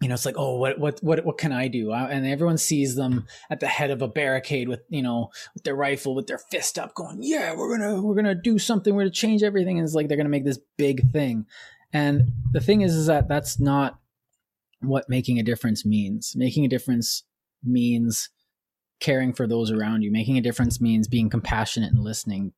[0.01, 1.92] you know it's like oh what what what what can i do?
[1.92, 5.64] Uh, and everyone sees them at the head of a barricade with you know with
[5.64, 9.03] their rifle with their fist up going yeah we're gonna we're gonna do something we're
[9.03, 11.46] gonna change everything and it's like they're gonna make this big thing.
[11.92, 13.99] And the thing is is that that's not
[14.80, 16.34] what making a difference means.
[16.36, 17.24] Making a difference
[17.64, 18.30] means
[19.01, 20.11] caring for those around you.
[20.11, 22.53] Making a difference means being compassionate and listening.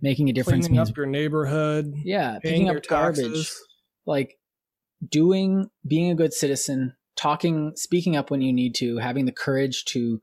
[0.00, 3.62] Making a difference cleaning means up your neighborhood, yeah picking up garbage taxes.
[4.06, 4.38] like
[5.06, 9.84] doing being a good citizen talking speaking up when you need to having the courage
[9.84, 10.20] to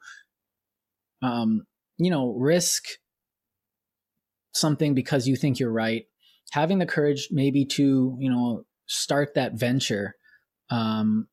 [1.21, 1.65] um
[1.97, 2.85] you know risk
[4.53, 6.05] something because you think you're right.
[6.51, 10.15] Having the courage maybe to you know start that venture
[10.69, 11.27] um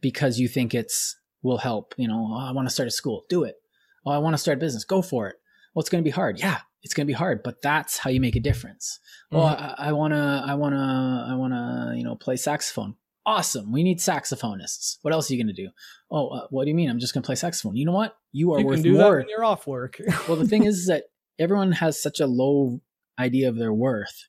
[0.00, 3.24] because you think it's will help you know oh, i want to start a school.
[3.28, 3.56] Do it.
[4.04, 4.84] Oh i want to start a business.
[4.84, 5.36] Go for it.
[5.74, 6.38] Well it's going to be hard.
[6.38, 9.00] Yeah it's going to be hard but that's how you make a difference.
[9.32, 9.74] Well Mhm.
[9.78, 12.94] I, I wanna i wanna i wanna you know play saxophone.
[13.26, 14.98] Awesome we need saxophonists.
[15.02, 15.70] What else are you gonna do?
[16.10, 16.90] Oh uh, what do you mean?
[16.90, 17.74] I'm just gonna play saxophone.
[17.76, 18.16] You know what?
[18.32, 19.98] You are you worth can do that more when you're off work.
[20.28, 21.04] well the thing is, is that
[21.38, 22.80] everyone has such a low
[23.18, 24.28] idea of their worth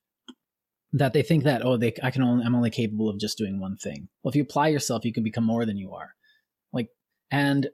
[0.93, 3.59] that they think that oh they i can only i'm only capable of just doing
[3.59, 4.07] one thing.
[4.23, 6.15] Well if you apply yourself you can become more than you are.
[6.71, 6.89] Like
[7.31, 7.67] and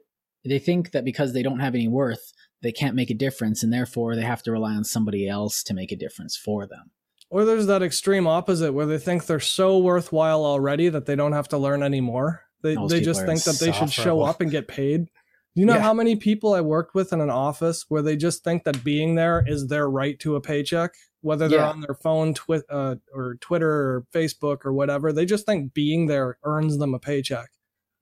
[0.44, 3.72] they think that because they don't have any worth they can't make a difference and
[3.72, 6.90] therefore they have to rely on somebody else to make a difference for them
[7.30, 11.32] Or there's that extreme opposite where they think they're so worthwhile already that they don't
[11.32, 12.42] have to learn anymore.
[12.62, 15.08] They Those they just think that they should show up and get paid.
[15.54, 15.80] You know Yeah.
[15.82, 19.16] how many people I worked with in an office where they just think that being
[19.16, 20.92] there is their right to a paycheck,
[21.22, 21.70] whether they're Yeah.
[21.70, 25.12] on their phone, twi- uh, or Twitter or Facebook or whatever.
[25.12, 27.50] They just think being there earns them a paycheck.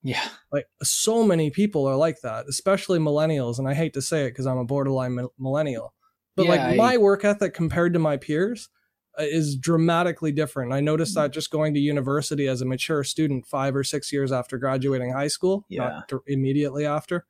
[0.03, 3.59] Yeah Like so many people are like that, especially millennials.
[3.59, 5.95] And I hate to say it because I'm a borderline millennial,
[6.37, 8.69] but Yeah, like I- my work ethic compared to my peers
[9.19, 10.73] uh, is dramatically different.
[10.73, 14.33] I noticed that just going to university as a mature student, five or six years
[14.33, 16.03] after graduating high school, Yeah.
[16.09, 17.27] not immediately after.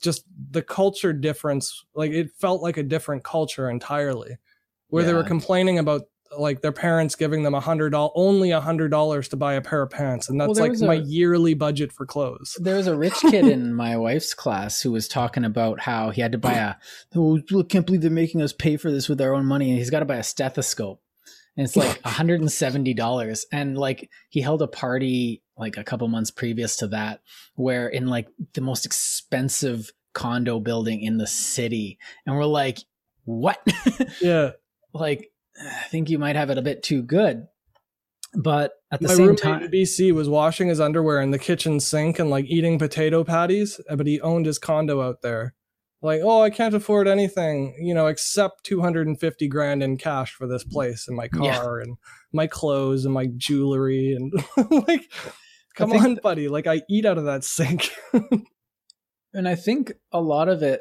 [0.00, 4.36] Just the culture difference, like it felt like a different culture entirely,
[4.88, 6.02] where they were complaining about
[6.36, 9.60] like their parents giving them a hundred dollars, only a hundred dollars to buy a
[9.60, 12.56] pair of pants, and that's there like was my a- yearly budget for clothes.
[12.60, 16.20] There was a rich kid in my wife's class who was talking about how he
[16.20, 16.74] had to buy a.
[17.14, 19.70] Oh, I can't believe they're making us pay for this with our own money.
[19.70, 21.00] And he's got to buy a stethoscope,
[21.56, 23.46] and it's like hundred and seventy dollars.
[23.52, 27.20] And like he held a party like a couple months previous to that,
[27.54, 32.78] where in like the most expensive condo building in the city, and we're like,
[33.24, 33.58] what?
[34.20, 34.52] Yeah,
[34.94, 37.46] like, I think you might have it a bit too good.
[38.34, 41.80] But at the my same time, in BC was washing his underwear in the kitchen
[41.80, 45.54] sink and like eating potato patties, but he owned his condo out there.
[46.02, 50.64] Like, oh, I can't afford anything, you know, except 250 grand in cash for this
[50.64, 51.56] place and my Yeah.
[51.56, 51.96] car and
[52.32, 54.32] my clothes and my jewelry and
[54.86, 55.10] like
[55.74, 56.48] come think on, buddy.
[56.48, 57.90] Like I eat out of that sink.
[59.36, 60.80] And I think a lot of it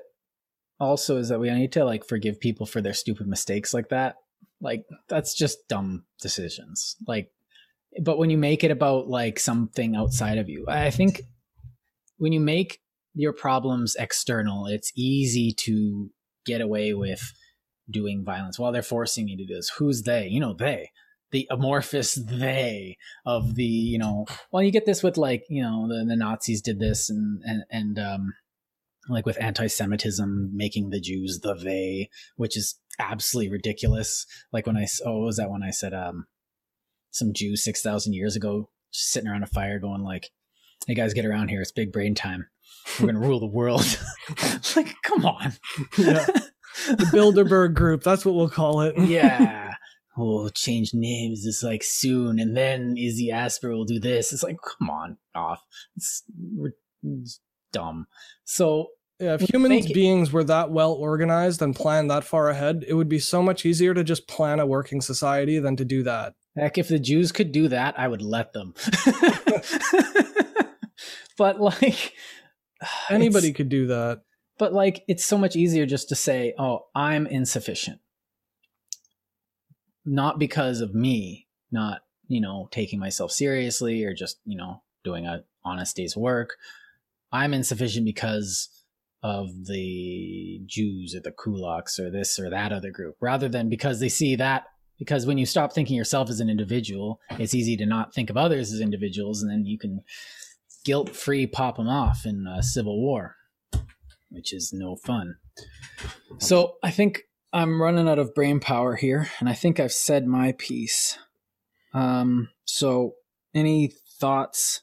[0.79, 4.15] also is that we need to like forgive people for their stupid mistakes like that.
[4.65, 6.97] Like that's just dumb decisions.
[7.07, 7.29] Like
[8.01, 11.21] but when you make it about like something outside of you, I think
[12.17, 12.79] when you make
[13.13, 16.09] your problems external, it's easy to
[16.45, 17.33] get away with
[17.89, 19.69] doing violence while they're forcing me to do this.
[19.77, 20.27] Who's they?
[20.27, 20.91] You know, they.
[21.31, 25.87] The amorphous they of the, you know, well, you get this with like, you know,
[25.87, 28.33] the, the Nazis did this and, and, and, um,
[29.09, 34.25] like with anti-Semitism, making the Jews the they, which is absolutely ridiculous.
[34.51, 36.25] Like when I, oh, what was that when I said, um,
[37.11, 40.29] some Jew 6,000 years ago, just sitting around a fire going like,
[40.87, 41.61] hey guys, get around here.
[41.61, 42.47] It's big brain time.
[42.99, 43.97] We're going to rule the world.
[44.75, 45.53] like, come on.
[45.97, 46.25] Yeah.
[46.87, 48.97] the Bilderberg group, that's what we'll call it.
[48.97, 49.73] yeah.
[50.17, 54.31] We'll change names this like soon, and then Izzy Asper will do this.
[54.31, 55.61] It's like, come on, off.
[55.97, 56.23] It's,
[57.03, 57.41] it's
[57.73, 58.07] dumb.
[58.45, 58.87] So
[59.19, 63.07] Yeah, if human beings were that well organized and planned that far ahead, it would
[63.07, 66.33] be so much easier to just plan a working society than to do that.
[66.57, 68.73] Heck, if the Jews could do that, I would let them.
[71.37, 72.13] but like
[73.09, 74.21] Anybody could do that.
[74.57, 77.99] but like it's so much easier just to say, "Oh, I'm insufficient."
[80.05, 85.25] Not because of me, not, you know, taking myself seriously or just, you know, doing
[85.25, 86.57] a honest day's work.
[87.31, 88.69] I'm insufficient because
[89.25, 93.99] of the Jews or the kulaks or this or that other group, rather than because
[93.99, 94.65] they see that.
[94.99, 98.37] Because when you stop thinking yourself as an individual, it's easy to not think of
[98.37, 100.01] others as individuals, and then you can
[100.85, 103.35] guilt free pop them off in a civil war,
[104.29, 105.35] which is no fun.
[106.37, 110.27] So I think I'm running out of brain power here, and I think I've said
[110.27, 111.17] my piece.
[111.93, 113.15] Um, so
[113.53, 114.81] any thoughts?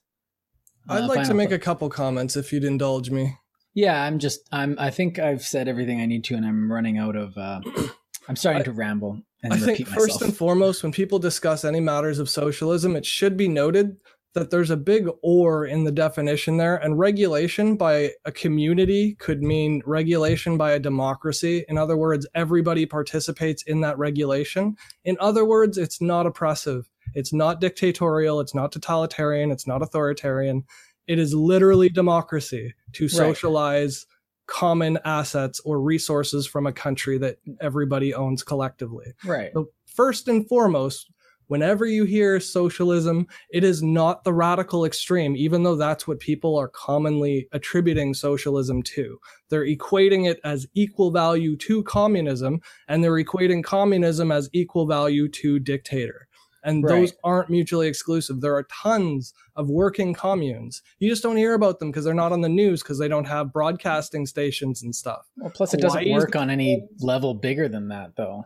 [0.89, 3.37] I'd Uh, like to make a couple comments if you'd indulge me.
[3.75, 6.99] Yeah, I'm just I'm I think I've said everything I need to and I'm running
[6.99, 7.61] out of uh
[8.29, 10.07] I'm starting I- to ramble and I repeat think myself.
[10.07, 13.97] first and foremost, when people discuss any matters of socialism, it should be noted
[14.35, 19.43] that there's a big or in the definition there, and regulation by a community could
[19.43, 21.65] mean regulation by a democracy.
[21.69, 24.77] In other words, everybody participates in that regulation.
[25.05, 30.65] In other words, it's not oppressive, it's not dictatorial, it's not totalitarian, it's not authoritarian.
[31.07, 34.07] It is literally democracy to socialize
[34.47, 39.13] common assets or resources from a country that everybody owns collectively.
[39.25, 39.51] right.
[39.55, 41.11] But first and foremost,
[41.47, 46.57] whenever you hear socialism, it is not the radical extreme, even though that's what people
[46.57, 49.19] are commonly attributing socialism to.
[49.51, 55.29] They're equating it as equal value to communism, and they're equating communism as equal value
[55.29, 56.27] to dictator.
[56.65, 58.41] And those aren't mutually exclusive.
[58.41, 60.81] There are tons of working communes.
[61.01, 63.27] You just don't hear about them because they're not on the news because they don't
[63.27, 65.29] have broadcasting stations and stuff.
[65.37, 68.45] Well, plus it doesn't work on any level bigger than that though.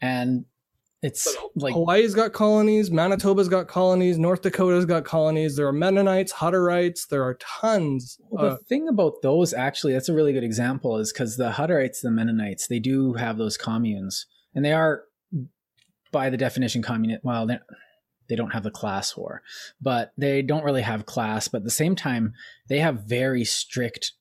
[0.00, 0.46] And
[1.02, 5.56] it's like Hawaii's got colonies, Manitoba's got colonies, North Dakota's got colonies.
[5.56, 7.08] There are Mennonites, Hutterites.
[7.08, 8.18] There are tons.
[8.28, 11.52] Well, the Uh, thing about those, actually, that's a really good example, is because the
[11.52, 15.04] Hutterites, the Mennonites, they do have those communes, and they are,
[16.12, 17.24] by the definition, communist.
[17.24, 17.58] Well, they
[18.28, 19.42] they don't have the class war,
[19.80, 21.48] but they don't really have class.
[21.48, 22.32] But at the same time,
[22.68, 24.12] they have very strict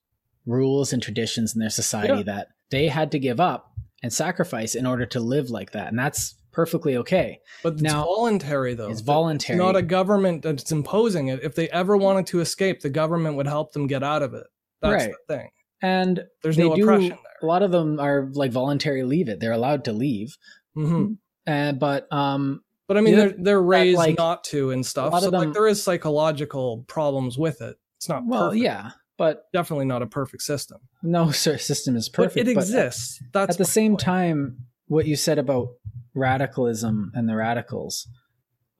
[0.45, 2.23] rules and traditions in their society Yeah.
[2.23, 3.71] that they had to give up
[4.01, 7.39] and sacrifice in order to live like that, and that's perfectly okay.
[7.61, 8.89] but it's now- voluntary, though.
[8.89, 9.57] It's voluntary.
[9.57, 11.41] It's not a government that's imposing it.
[11.43, 14.45] If they ever wanted to escape, the government would help them get out of it.
[14.81, 15.13] That's Right.
[15.27, 15.49] the thing.
[15.81, 16.81] and There's no do.
[16.83, 19.39] oppression A lot of them are like voluntary leave it.
[19.39, 20.35] They're allowed to leave.
[20.75, 21.07] there.
[21.47, 25.13] Uh, but um, but I mean, they're they're raised like, not to and stuff.
[25.21, 27.77] So of like there is psychological problems with it.
[27.97, 28.63] It's not well, perfect.
[28.63, 30.79] yeah, but definitely not a perfect system.
[31.03, 32.35] no sir, system is perfect.
[32.35, 33.21] but it but exists.
[33.31, 33.99] That's at the same point.
[33.99, 35.67] time, what you said about
[36.15, 38.07] radicalism and the radicals,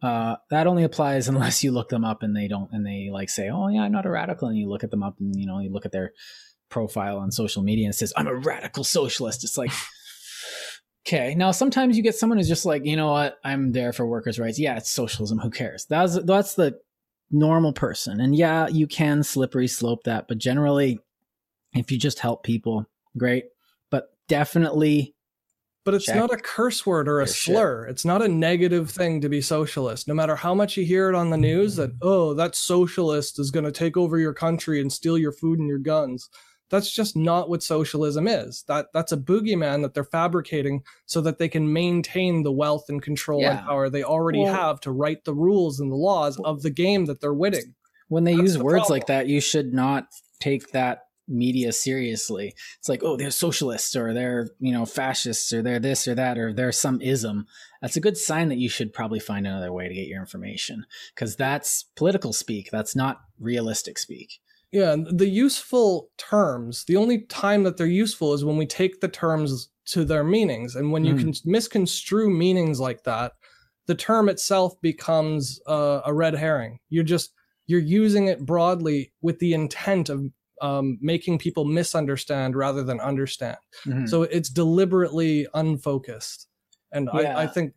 [0.02, 3.30] uh, that only applies unless you look them up and they don't, and they like
[3.30, 5.46] say, "Oh yeah, I'm not a radical," and you look at them up and you
[5.46, 6.14] know you look at their
[6.70, 9.72] profile on social media and it says, "I'm a radical socialist." It's like.
[11.08, 11.34] Okay.
[11.36, 14.38] Now, sometimes you get someone who's just like, you know what, I'm there for workers'
[14.38, 14.60] rights.
[14.60, 15.40] Yeah, it's socialism.
[15.40, 15.86] Who cares?
[15.90, 16.80] That's that's the
[17.32, 18.20] normal person.
[18.20, 21.00] And yeah, you can slippery slope that, but generally,
[21.74, 22.86] if you just help people,
[23.18, 23.46] great.
[23.90, 25.16] But definitely
[25.86, 27.56] But it's not a curse word or a your shit.
[27.56, 27.86] slur.
[27.86, 30.08] It's not a negative thing to be socialist.
[30.08, 32.08] No matter how much you hear it on the news that, mm-hmm.
[32.08, 35.68] oh, that socialist is going to take over your country and steal your food and
[35.68, 36.30] your guns.
[36.70, 38.64] That's just not what socialism is.
[38.68, 43.02] That that's a boogeyman that they're fabricating so that they can maintain the wealth and
[43.02, 46.62] control and power they already Well- have to write the rules and the laws of
[46.62, 47.76] the game that they're winning.
[48.08, 48.96] when they That's use the words problem.
[49.00, 50.08] like that, you should not
[50.40, 52.56] take that media seriously.
[52.80, 56.40] It's like, oh, they're socialists or they're, you know, fascists or they're this or that
[56.40, 57.46] or they're some ism.
[57.84, 60.86] That's a good sign that you should probably find another way to get your information
[61.14, 62.70] because that's political speak.
[62.72, 64.40] That's not realistic speak.
[64.72, 69.00] Yeah, and the useful terms, the only time that they're useful is when we take
[69.02, 70.76] the terms to their meanings.
[70.76, 71.20] And when you Mm.
[71.22, 73.34] can misconstrue meanings like that,
[73.88, 76.80] the term itself becomes uh, a red herring.
[76.90, 77.34] You're just
[77.66, 80.26] you're using it broadly with the intent of
[80.62, 83.58] um, making people misunderstand rather than understand.
[83.86, 84.06] Mhm.
[84.06, 86.48] So it's deliberately unfocused,
[86.92, 87.36] and Yeah.
[87.36, 87.74] I, I think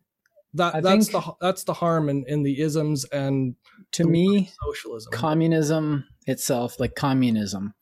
[0.55, 3.55] that I that's the that's the harm in, in the isms and
[3.93, 5.11] to me, socialism.
[5.11, 7.73] communism itself, like communism,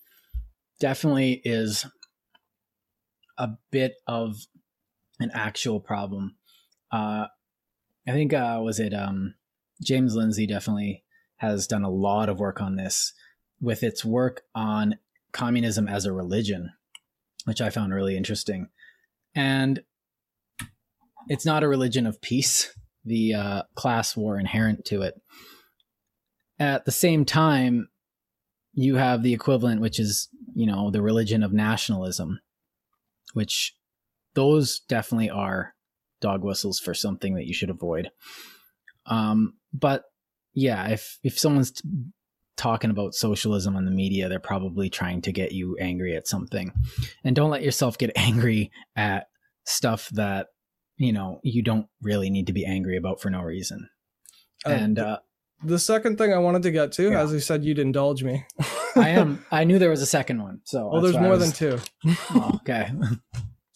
[0.80, 1.86] definitely is
[3.38, 4.38] a bit of
[5.20, 6.36] an actual problem.
[6.92, 7.28] Uh,
[8.08, 9.36] I think uh, was it um,
[9.84, 11.04] James Lindsay definitely
[11.38, 13.14] has done a lot of work on this
[13.60, 14.98] with its work on
[15.32, 16.72] communism as a religion,
[17.46, 18.68] which I found really interesting.
[19.34, 19.84] And
[21.28, 22.74] it's not a religion of peace.
[23.04, 25.20] The uh, class war inherent to it.
[26.60, 27.90] At the same time
[28.74, 32.40] you have the equivalent which is you know the religion of nationalism
[33.34, 33.76] which
[34.34, 35.74] those definitely are
[36.20, 38.12] dog whistles for something that you should avoid.
[39.06, 40.04] Um but
[40.54, 41.90] yeah if if someone's t-
[42.56, 46.72] talking about socialism on the media they're probably trying to get you angry at something.
[47.24, 49.28] And don't let yourself get angry at
[49.64, 50.48] stuff that
[51.04, 53.90] you know you don't really need to be angry about for no reason
[54.66, 55.18] Uh, and uh
[55.64, 57.22] The second thing I wanted to get to, Yeah.
[57.24, 58.36] as you said, you'd indulge me.
[58.96, 59.30] I am.
[59.60, 60.62] I knew there was a second one.
[60.66, 61.76] So well, that's there's more was- than two.
[62.36, 62.86] Oh, okay.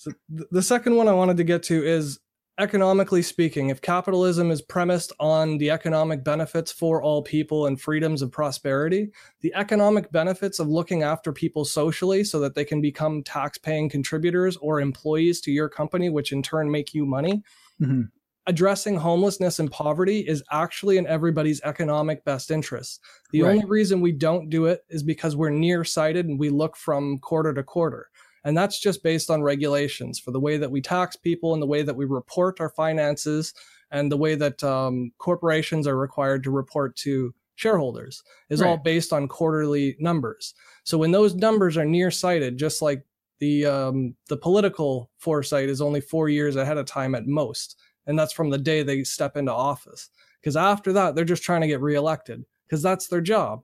[0.03, 2.19] So th- the second one I wanted to get to is
[2.57, 8.21] economically speaking, if capitalism is premised on the economic benefits for all people and freedoms
[8.21, 9.09] of prosperity,
[9.41, 13.89] the economic benefits of looking after people socially so that they can become tax paying
[13.89, 17.43] contributors or employees to your company, which in turn make you money,
[17.81, 18.09] Mhm.
[18.47, 23.01] addressing homelessness and poverty is actually in everybody's economic best interest.
[23.31, 23.55] The Right.
[23.55, 27.53] only reason we don't do it is because we're nearsighted and we look from quarter
[27.53, 28.07] to quarter.
[28.45, 31.67] And that's just based on regulations for the way that we tax people and the
[31.67, 33.53] way that we report our finances
[33.91, 39.11] and the way that um, corporations are required to report to shareholders is all based
[39.11, 40.53] on quarterly numbers.
[40.83, 43.03] So when those numbers are nearsighted, just like
[43.39, 48.17] the um, the political foresight is only four years ahead of time at most, and
[48.17, 50.09] that's from the day they step into office.
[50.39, 53.63] Because after that, they're just trying to get reelected because that's their job.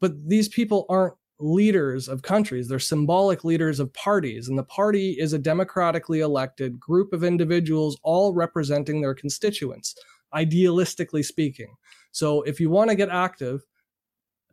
[0.00, 5.12] But these people aren't leaders of countries; they're symbolic leaders of parties, and the party
[5.18, 9.94] is a democratically elected group of individuals, all representing their constituents,
[10.34, 11.74] idealistically speaking.
[12.12, 13.64] So, if you want to get active,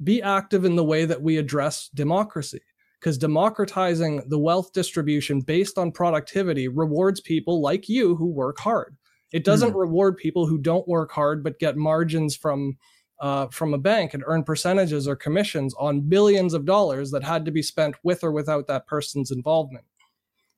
[0.03, 2.61] be active in the way that we address democracy
[2.99, 8.97] because democratizing the wealth distribution based on productivity rewards people like you who work hard.
[9.31, 9.77] It doesn't hmm.
[9.77, 12.77] reward people who don't work hard but get margins from
[13.19, 17.45] uh, from a bank and earn percentages or commissions on billions of dollars that had
[17.45, 19.85] to be spent with or without that person's involvement.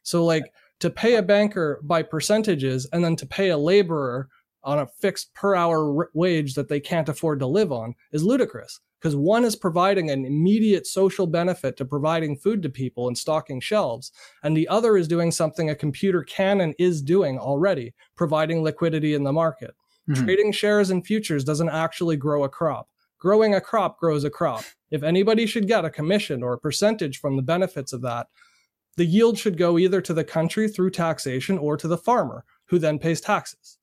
[0.03, 4.29] So, like to pay a banker by percentages and then to pay a laborer
[4.63, 8.79] on a fixed per hour wage that they can't afford to live on is ludicrous
[9.01, 13.59] because one is providing an immediate social benefit to providing food to people and stocking
[13.59, 14.11] shelves,
[14.43, 19.15] and the other is doing something a computer can and is doing already, providing liquidity
[19.15, 19.73] in the market.
[20.09, 20.23] Mhm.
[20.23, 22.89] Trading shares and futures doesn't actually grow a crop.
[23.19, 24.63] Growing a crop grows a crop.
[24.89, 28.27] If anybody should get a commission or a percentage from the benefits of that,
[28.97, 32.79] the yield should go either to the country through taxation or to the farmer, who
[32.79, 33.77] then pays taxes.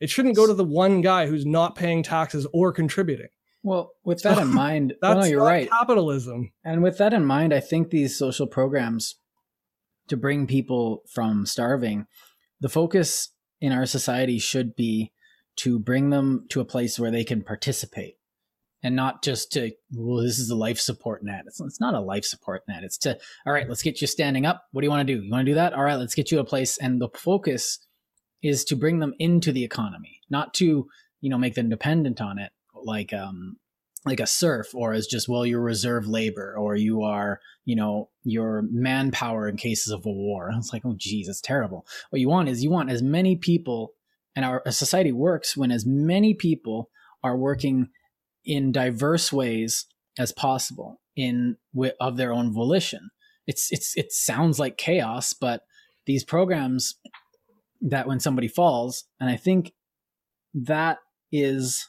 [0.00, 3.28] It shouldn't go to the one guy who's not paying taxes or contributing.
[3.62, 5.68] Well, with that in mind, That's well, no, you're right.
[5.70, 6.52] capitalism.
[6.62, 9.16] And with that in mind, I think these social programs
[10.08, 12.06] to bring people from starving,
[12.60, 15.10] the focus in our society should be
[15.56, 18.16] to bring them to a place where they can participate
[18.84, 21.44] and not just to, well, this is a life support net.
[21.46, 22.84] It's, it's not a life support net.
[22.84, 24.64] It's to, all right, let's get you standing up.
[24.72, 25.22] What do you want to do?
[25.22, 25.72] You want to do that?
[25.72, 26.76] All right, let's get you a place.
[26.76, 27.78] And the focus
[28.42, 30.86] is to bring them into the economy, not to,
[31.22, 33.56] you know, make them dependent on it like, um,
[34.04, 38.10] like a serf or as just well you're reserve labor or you are you know
[38.22, 42.28] your manpower in cases of a war it's like oh geez it's terrible what you
[42.28, 43.94] want is you want as many people
[44.36, 46.90] and our society works when as many people
[47.22, 47.88] are working
[48.44, 49.86] in diverse ways
[50.18, 51.56] as possible in
[52.00, 53.10] of their own volition
[53.46, 55.62] it's it's it sounds like chaos but
[56.06, 56.96] these programs
[57.80, 59.72] that when somebody falls and i think
[60.54, 60.98] that
[61.32, 61.88] is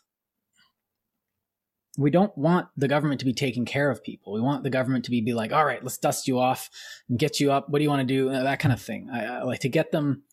[1.97, 4.33] we don't want the government to be taking care of people.
[4.33, 6.69] We want the government to be, be like, all right, let's dust you off
[7.09, 7.69] and get you up.
[7.69, 8.29] What do you want to do?
[8.29, 9.09] Uh, that kind of thing.
[9.11, 10.23] I, I, like to get them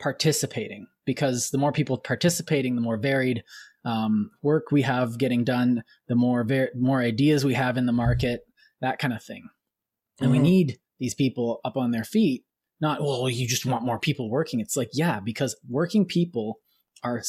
[0.00, 3.42] participating because the more people participating, the more varied
[3.84, 7.92] um, work we have getting done, the more ver- more ideas we have in the
[7.92, 8.42] market,
[8.80, 9.48] that kind of thing.
[10.20, 10.42] And mm-hmm.
[10.42, 12.44] we need these people up on their feet.
[12.80, 14.58] Not, well, you just want more people working.
[14.58, 16.60] It's like, yeah, because working people
[17.04, 17.22] are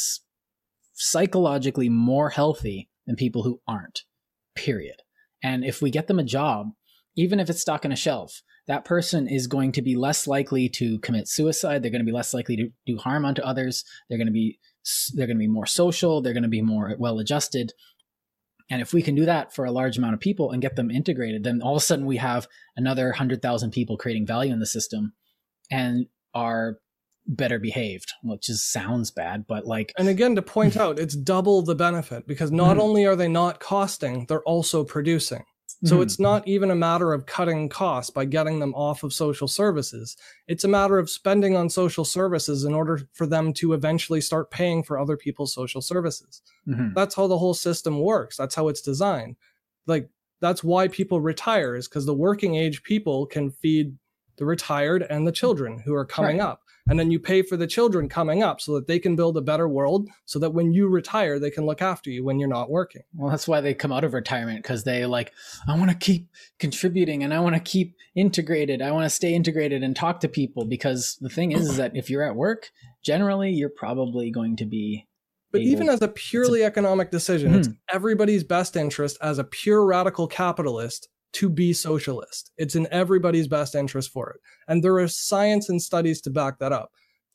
[0.93, 4.01] psychologically more healthy than people who aren't,
[4.55, 5.01] period.
[5.43, 6.71] And if we get them a job,
[7.15, 10.69] even if it's stuck on a shelf, that person is going to be less likely
[10.69, 11.83] to commit suicide.
[11.83, 13.83] They're going to be less likely to do harm onto others.
[14.07, 14.59] They're going to be
[15.13, 16.21] they're going to be more social.
[16.21, 17.73] They're going to be more well adjusted.
[18.69, 20.89] And if we can do that for a large amount of people and get them
[20.89, 24.65] integrated, then all of a sudden we have another 100,000 people creating value in the
[24.65, 25.13] system
[25.69, 26.77] and are
[27.25, 29.93] better behaved, which just sounds bad, but like.
[29.97, 32.81] And again, to point out, it's double the benefit because not mm-hmm.
[32.81, 35.43] only are they not costing, they're also producing.
[35.85, 36.03] So mm-hmm.
[36.03, 40.15] it's not even a matter of cutting costs by getting them off of social services.
[40.47, 44.49] It's a matter of spending on social services in order for them to eventually start
[44.49, 46.41] paying for other people's social services.
[46.67, 46.93] Mm-hmm.
[46.93, 48.37] That's how the whole system works.
[48.37, 49.35] That's how it's designed.
[49.85, 50.09] Like,
[50.39, 53.97] that's why people retire, is because the working age people can feed
[54.37, 56.47] the retired and the children who are coming right.
[56.47, 59.37] up and then you pay for the children coming up so that they can build
[59.37, 62.49] a better world so that when you retire they can look after you when you're
[62.49, 63.03] not working.
[63.15, 65.31] Well that's why they come out of retirement because they like
[65.67, 66.27] i want to keep
[66.59, 68.81] contributing and i want to keep integrated.
[68.81, 70.65] I want to stay integrated and talk to people.
[70.65, 72.71] Because the thing is, is that if you're at work
[73.03, 75.07] generally you're probably going to be
[75.51, 77.59] but able, even as a purely a, economic decision, mm-hmm.
[77.59, 82.51] it's everybody's best interest as a pure radical capitalist to be socialist.
[82.57, 84.41] It's in everybody's best interest for it.
[84.67, 86.91] And there is science and studies to back that up.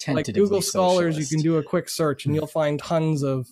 [0.07, 1.31] Like Google Scholars, socialist.
[1.33, 2.37] you can do a quick search and hmm.
[2.37, 3.49] you'll find tons of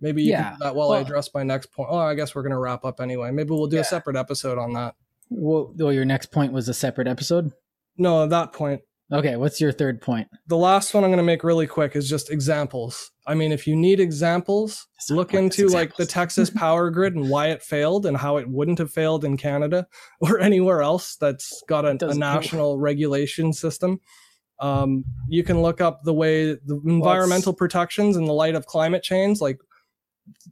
[0.00, 0.50] maybe you yeah.
[0.50, 1.88] can do that while well, I address my next point.
[1.90, 3.32] Oh, I guess we're going to wrap up anyway.
[3.32, 3.82] Maybe we'll do yeah.
[3.82, 4.94] a separate episode on that.
[5.28, 7.52] Well, well, your next point was a separate episode?
[7.96, 8.82] No, that point.
[9.10, 10.28] Okay, what's your third point?
[10.48, 13.10] The last one I'm going to make really quick is just examples.
[13.26, 15.74] I mean, if you need examples, look into examples.
[15.74, 19.24] like the Texas power grid and why it failed and how it wouldn't have failed
[19.24, 19.86] in Canada
[20.20, 24.00] or anywhere else that's got a, a national regulation system.
[24.60, 28.66] Um, you can look up the way the environmental well, protections in the light of
[28.66, 29.58] climate change, like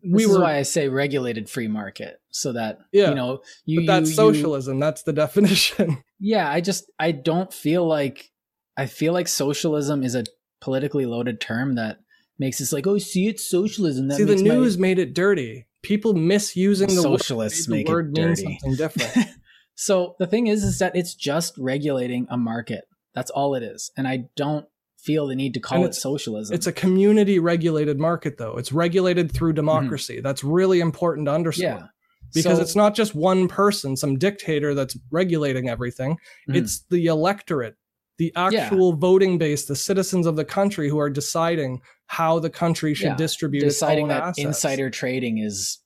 [0.04, 3.40] we this were, is why I say regulated free market, so that yeah, you know,
[3.64, 4.74] you, but that's you, socialism.
[4.74, 6.02] You, that's the definition.
[6.20, 8.30] Yeah, I just I don't feel like
[8.76, 10.24] I feel like socialism is a
[10.60, 11.98] politically loaded term that
[12.38, 14.08] makes us like, oh, see, it's socialism.
[14.08, 14.82] That see, the news my...
[14.82, 15.66] made it dirty.
[15.82, 18.42] People misusing the socialists word, make the word it dirty.
[18.42, 19.28] something different.
[19.74, 22.84] so the thing is, is that it's just regulating a market.
[23.14, 24.66] That's all it is, and I don't
[24.98, 26.54] feel the need to call it socialism.
[26.54, 28.56] It's a community regulated market, though.
[28.58, 29.56] It's regulated through mm-hmm.
[29.56, 30.16] democracy.
[30.16, 30.24] Mm-hmm.
[30.24, 31.80] That's really important to understand.
[31.80, 31.86] Yeah.
[32.34, 36.14] Because so, it's not just one person, some dictator that's regulating everything.
[36.14, 36.56] Mm-hmm.
[36.56, 37.76] It's the electorate
[38.18, 38.98] the actual yeah.
[38.98, 43.16] voting base, the citizens of the country who are deciding how the country should yeah.
[43.16, 44.38] distribute deciding that assets.
[44.38, 45.78] insider trading is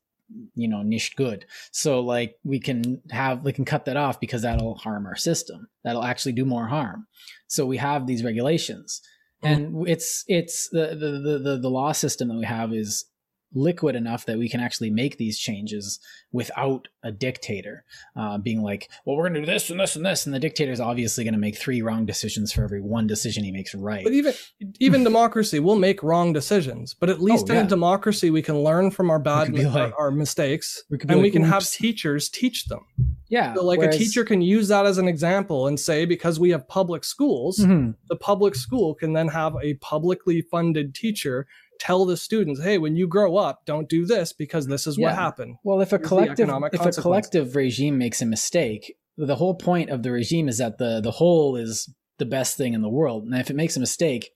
[0.55, 4.43] you know niche good so like we can have we can cut that off because
[4.43, 7.07] that'll harm our system that'll actually do more harm
[7.49, 9.03] so we have these regulations
[9.43, 9.53] mm-hmm.
[9.53, 13.07] and it's it's the, the the the law system that we have is
[13.53, 15.99] liquid enough that we can actually make these changes
[16.33, 17.85] without a dictator
[18.17, 20.27] uh, being like, well, we're going to do this and this and this.
[20.27, 23.43] And the dictator is obviously going to make three wrong decisions for every one decision
[23.43, 24.05] he makes right.
[24.05, 24.35] But even
[24.79, 26.95] even democracy will make wrong decisions.
[26.95, 29.95] But at least oh, in a democracy, we can learn from our bad like, our,
[29.99, 31.51] our, mistakes we and like, we can Oops.
[31.51, 32.85] have teachers teach them.
[33.29, 33.55] Yeah.
[33.55, 36.51] So like whereas, a teacher can use that as an example and say, because we
[36.51, 37.93] have public schools, mm-hmm.
[38.09, 41.47] the public school can then have a publicly funded teacher
[41.81, 45.15] tell the students, hey, when you grow up, don't do this because this is what
[45.15, 45.57] happened.
[45.65, 49.91] Well, if a Here's collective if a collective regime makes a mistake, the whole point
[49.91, 53.25] of the regime is that the the whole is the best thing in the world.
[53.25, 54.31] And if it makes a mistake,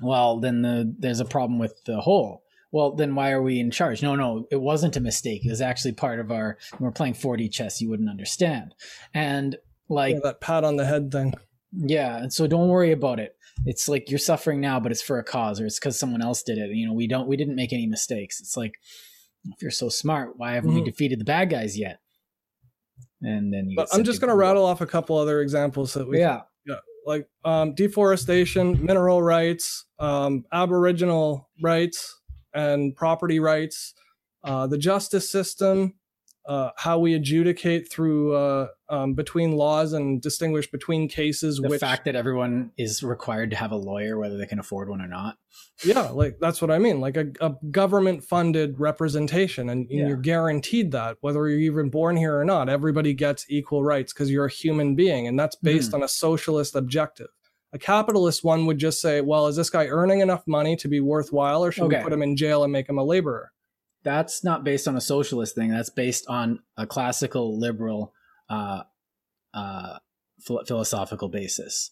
[0.00, 2.42] well, then the there's a problem with the whole.
[2.70, 4.02] Well, then why are we in charge?
[4.02, 5.44] No, no, it wasn't a mistake.
[5.44, 6.58] It was actually part of our.
[6.78, 8.74] We're playing 4D chess, you wouldn't understand.
[9.14, 9.56] And
[9.88, 11.34] like, Yeah, that pat on the head thing.
[11.72, 13.34] Yeah, and so don't worry about it.
[13.66, 16.42] It's like you're suffering now, but it's for a cause, or it's because someone else
[16.42, 16.70] did it.
[16.70, 18.40] You know, we don't, we didn't make any mistakes.
[18.40, 18.74] It's like
[19.50, 20.84] if you're so smart, why haven't we Mhm.
[20.86, 21.98] defeated the bad guys yet?
[23.20, 23.76] And then you.
[23.76, 26.42] But I'm just going to rattle off a couple other examples that we Yeah,
[27.06, 32.20] like um, deforestation, mineral rights, um, Aboriginal rights,
[32.52, 33.94] and property rights,
[34.44, 35.94] uh, the justice system,
[36.48, 41.58] uh, how we adjudicate through uh, um, between laws and distinguish between cases.
[41.58, 44.88] the which, fact that everyone is required to have a lawyer, whether they can afford
[44.88, 45.36] one or not.
[45.84, 47.00] yeah, like that's what I mean.
[47.00, 50.08] Like a, a government-funded representation, and, and Yeah.
[50.08, 52.68] you're guaranteed that whether you're even born here or not.
[52.68, 56.74] Everybody gets equal rights because you're a human being, and that's based on a socialist
[56.74, 57.28] objective.
[57.74, 61.00] A capitalist one would just say, "Well, is this guy earning enough money to be
[61.00, 61.98] worthwhile, or should Okay.
[61.98, 63.52] we put him in jail and make him a laborer?"
[64.04, 65.70] That's not based on a socialist thing.
[65.70, 68.14] That's based on a classical liberal
[68.48, 68.82] uh,
[69.52, 69.98] uh,
[70.40, 71.90] phil- philosophical basis.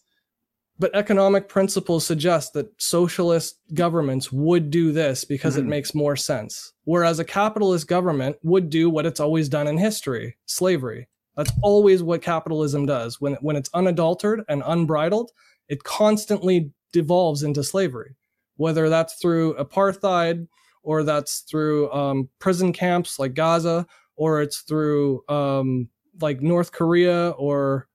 [0.79, 5.59] But economic principles suggest that socialist governments would do this because Mhm.
[5.59, 6.73] it makes more sense.
[6.83, 11.07] Whereas a capitalist government would do what it's always done in history slavery.
[11.35, 13.19] That's always what capitalism does.
[13.19, 15.31] When, when it's unadulterated and unbridled,
[15.67, 18.15] it constantly devolves into slavery,
[18.55, 20.47] whether that's through apartheid
[20.87, 23.85] or that's through um, prison camps like Gaza
[24.15, 25.89] or it's through um,
[26.21, 27.89] like North Korea or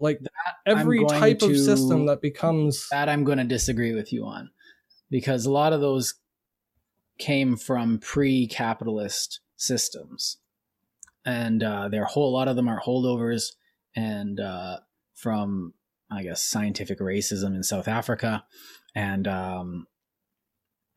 [0.00, 0.18] like
[0.66, 4.48] I'm every type of system that becomes That I'm going to disagree with you on
[5.10, 6.14] because a lot of those
[7.18, 10.38] came from pre-capitalist systems,
[11.26, 13.52] and uh, there are a whole lot of them are holdovers
[13.94, 14.78] and uh,
[15.12, 15.74] from
[16.10, 18.44] I guess scientific racism in South Africa,
[18.94, 19.86] and um,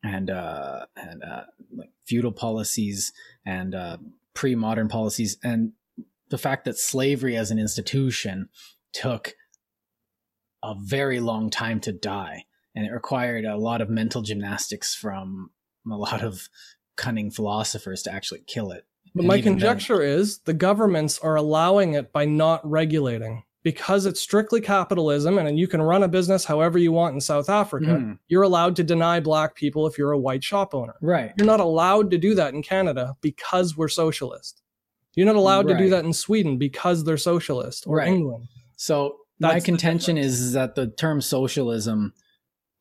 [0.02, 1.44] and uh, and uh,
[1.74, 3.12] like feudal policies
[3.44, 3.96] and uh,
[4.34, 5.72] pre-modern policies, and
[6.28, 8.48] the fact that slavery as an institution
[8.92, 9.34] took
[10.62, 12.44] a very long time to die
[12.74, 15.50] and it required a lot of mental gymnastics from
[15.90, 16.48] a lot of
[16.96, 18.84] cunning philosophers to actually kill it.
[19.14, 23.44] But And my even then- conjecture is the governments are allowing it by not regulating
[23.66, 27.48] because it's strictly capitalism and you can run a business however you want in South
[27.50, 27.86] Africa.
[27.86, 28.16] Mhm.
[28.28, 30.94] You're allowed to deny black people if you're a white shop owner.
[31.00, 34.62] right You're not allowed to do that in Canada because we're socialist.
[35.16, 38.06] You're not allowed to do that in Sweden because they're socialist or Right.
[38.06, 38.46] England.
[38.76, 42.14] so my That's the contention is, is that the term socialism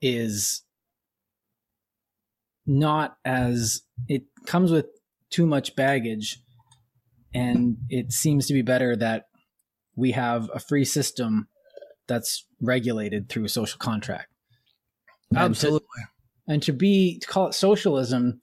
[0.03, 0.61] is
[2.67, 4.85] not as it comes with
[5.31, 6.39] too much baggage
[7.33, 9.29] and it seems to be better that
[9.95, 11.47] we have a free system
[12.07, 14.27] that's regulated through a social contract
[15.31, 16.03] And to- Absolutely.
[16.47, 18.39] and to be to call it socialism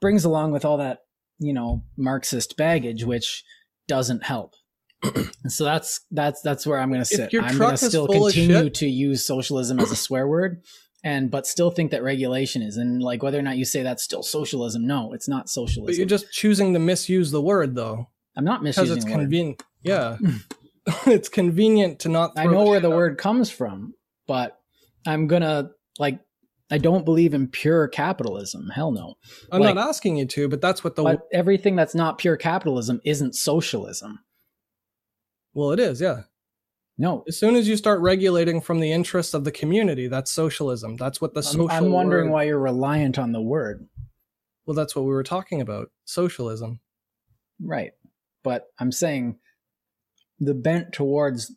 [0.00, 0.98] brings along with all that
[1.38, 3.44] you know marxist baggage which
[3.88, 4.54] doesn't help
[5.02, 8.70] and so that's that's that's where i'm going to sit i'm going to still continue
[8.70, 10.62] to use socialism as a swear word
[11.04, 14.02] and but still think that regulation is and like whether or not you say that's
[14.02, 15.86] still socialism no it's not socialism.
[15.86, 19.10] But you're just choosing to misuse the word though i'm not because misusing it's the
[19.12, 19.20] word.
[19.20, 19.62] convenient.
[19.82, 20.16] Yeah.
[21.06, 22.96] it's convenient to not i know where the out.
[22.96, 23.94] word comes from
[24.26, 24.58] but
[25.06, 26.18] i'm gonna like
[26.70, 29.14] i don't believe in pure capitalism hell no
[29.50, 32.36] I'm like- not asking you to, but that's what the but everything that's not pure
[32.36, 34.20] capitalism isn't socialism.
[35.54, 36.22] well it is, yeah.
[36.96, 40.94] No, As soon as you start regulating from the interests of the community, that's socialism.
[40.96, 41.70] That's what the I'm, social.
[41.72, 43.88] I'm wondering word- why you're reliant on the word,
[44.64, 45.90] Well, that's what we were talking about.
[46.04, 46.78] Socialism.
[47.60, 47.90] right?
[48.44, 49.38] But I'm saying
[50.38, 51.52] the bent towards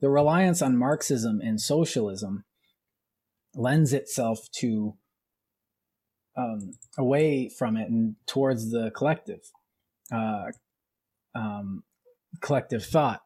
[0.00, 2.44] the reliance on Marxism and socialism
[3.54, 4.94] lends itself to
[6.36, 9.40] um, away from it and towards the collective,
[10.12, 10.46] uh,
[11.34, 11.82] um,
[12.40, 13.20] collective thought.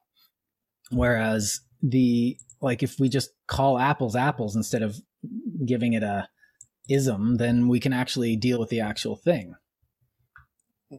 [0.90, 4.96] Whereas the like, if we just call apples apples instead of
[5.64, 6.28] giving it a
[6.88, 9.54] ism, then we can actually deal with the actual thing.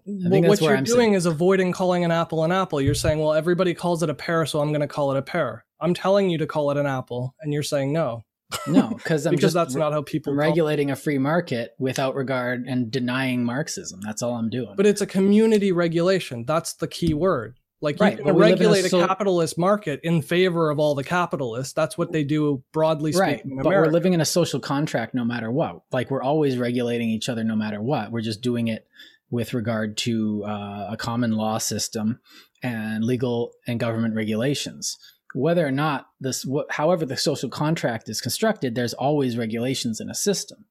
[0.05, 2.81] Well, what you're I'm doing is avoiding calling an apple an apple.
[2.81, 5.21] You're saying, well, everybody calls it a pear, so I'm going to call it a
[5.21, 5.65] pear.
[5.79, 8.23] I'm telling you to call it an apple, and you're saying no
[8.67, 12.65] No, because I'm because just that's not how people regulating a free market without regard
[12.65, 13.99] and denying Marxism.
[14.01, 14.75] That's all I'm doing.
[14.75, 16.45] But it's a community regulation.
[16.45, 17.59] That's the key word.
[17.81, 21.73] Like Right, you can regulate a, so- capitalist market in favor of all the capitalists.
[21.73, 25.25] That's what they do broadly speaking in but we're living in a social contract no
[25.25, 28.87] matter what like we're always regulating each other no matter what we're just doing it
[29.29, 32.19] with regard to uh, a common law system
[32.63, 34.97] and legal and government regulations
[35.33, 40.09] whether or not this wh- however the social contract is constructed there's always regulations in
[40.09, 40.65] a system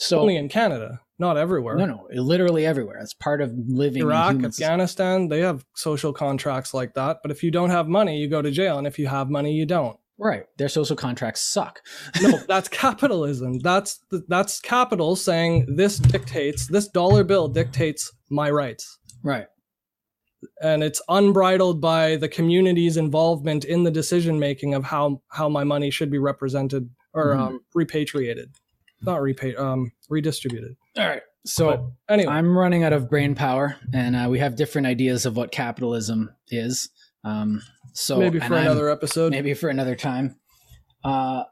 [0.00, 1.74] so Only in Canada, not everywhere.
[1.76, 6.94] no no literally everywhere it's part of living Iraq, Afghanistan, they have social contracts like
[6.94, 7.18] that.
[7.20, 8.78] But if you don't have money, you go to jail.
[8.78, 9.98] And if you have money, you don't.
[10.18, 11.80] Right their social contracts suck
[12.20, 13.58] No, that's capitalism.
[13.60, 18.98] That's the, that's capital saying this dictates, this dollar bill dictates my rights.
[19.22, 19.46] right
[20.62, 25.64] And it's unbridled by the community's involvement in the decision making of how, how my
[25.64, 27.38] money should be represented or Mhm.
[27.40, 28.50] um, repatriated.
[29.02, 30.76] Not repay, um, redistributed.
[30.96, 31.68] all right so
[32.08, 35.36] But anyway, I'm running out of brain power, and uh, we have different ideas of
[35.36, 36.90] what capitalism is.
[37.24, 37.62] Um,
[37.92, 39.32] so maybe for I'm- another episode.
[39.32, 40.36] maybe for another time,
[41.04, 41.44] Uh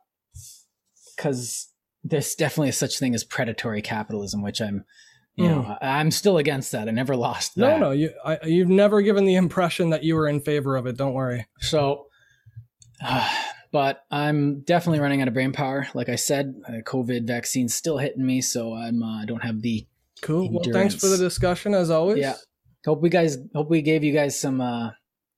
[1.17, 1.69] because
[2.05, 4.85] there's definitely such thing as predatory capitalism, which I'm,
[5.35, 6.89] you know, I, I'm still against that.
[6.89, 7.61] I never lost that.
[7.61, 10.87] No, no, you, I, you've never given the impression that you were in favor of
[10.87, 10.97] it.
[10.97, 11.47] Don't worry.
[11.61, 12.07] So,
[13.05, 13.29] uh,
[13.73, 15.89] but I'm definitely running out of brain power.
[15.95, 19.63] Like I said, uh, COVID vaccine's still hitting me, so I'm uh, I don't have
[19.63, 19.87] the
[20.23, 20.51] Cool.
[20.51, 22.19] Well, thanks for the discussion as always.
[22.19, 22.35] Yeah.
[22.87, 24.91] hope we guys hope we gave you guys some uh,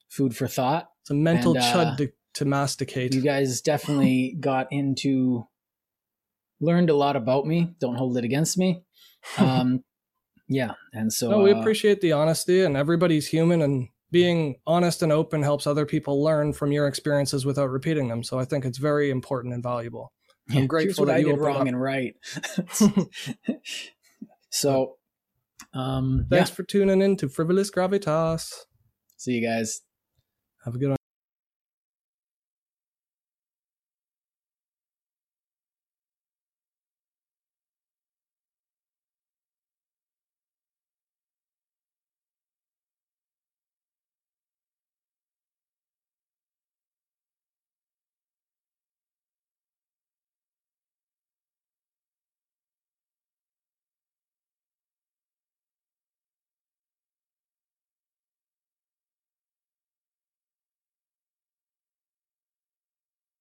[0.09, 0.89] food for thought.
[1.02, 3.14] It's a mental And, uh, chud to, to masticate.
[3.14, 5.47] You guys definitely got into
[6.60, 7.74] learned a lot about me.
[7.80, 8.82] Don't hold it against me.
[9.36, 9.82] Um,
[10.47, 15.02] yeah, and so no, we uh, appreciate the honesty, and everybody's human, and being honest
[15.02, 18.22] and open helps other people learn from your experiences without repeating them.
[18.22, 20.12] So I think it's very important and valuable.
[20.51, 21.66] I'm grateful that I you did wrong up.
[21.66, 22.14] and right.
[24.51, 24.97] so,
[25.74, 26.39] um, yeah.
[26.39, 28.55] Thanks for tuning in to Frivolous Gravitas.
[29.18, 29.82] See you guys.
[30.69, 30.98] Have a good one.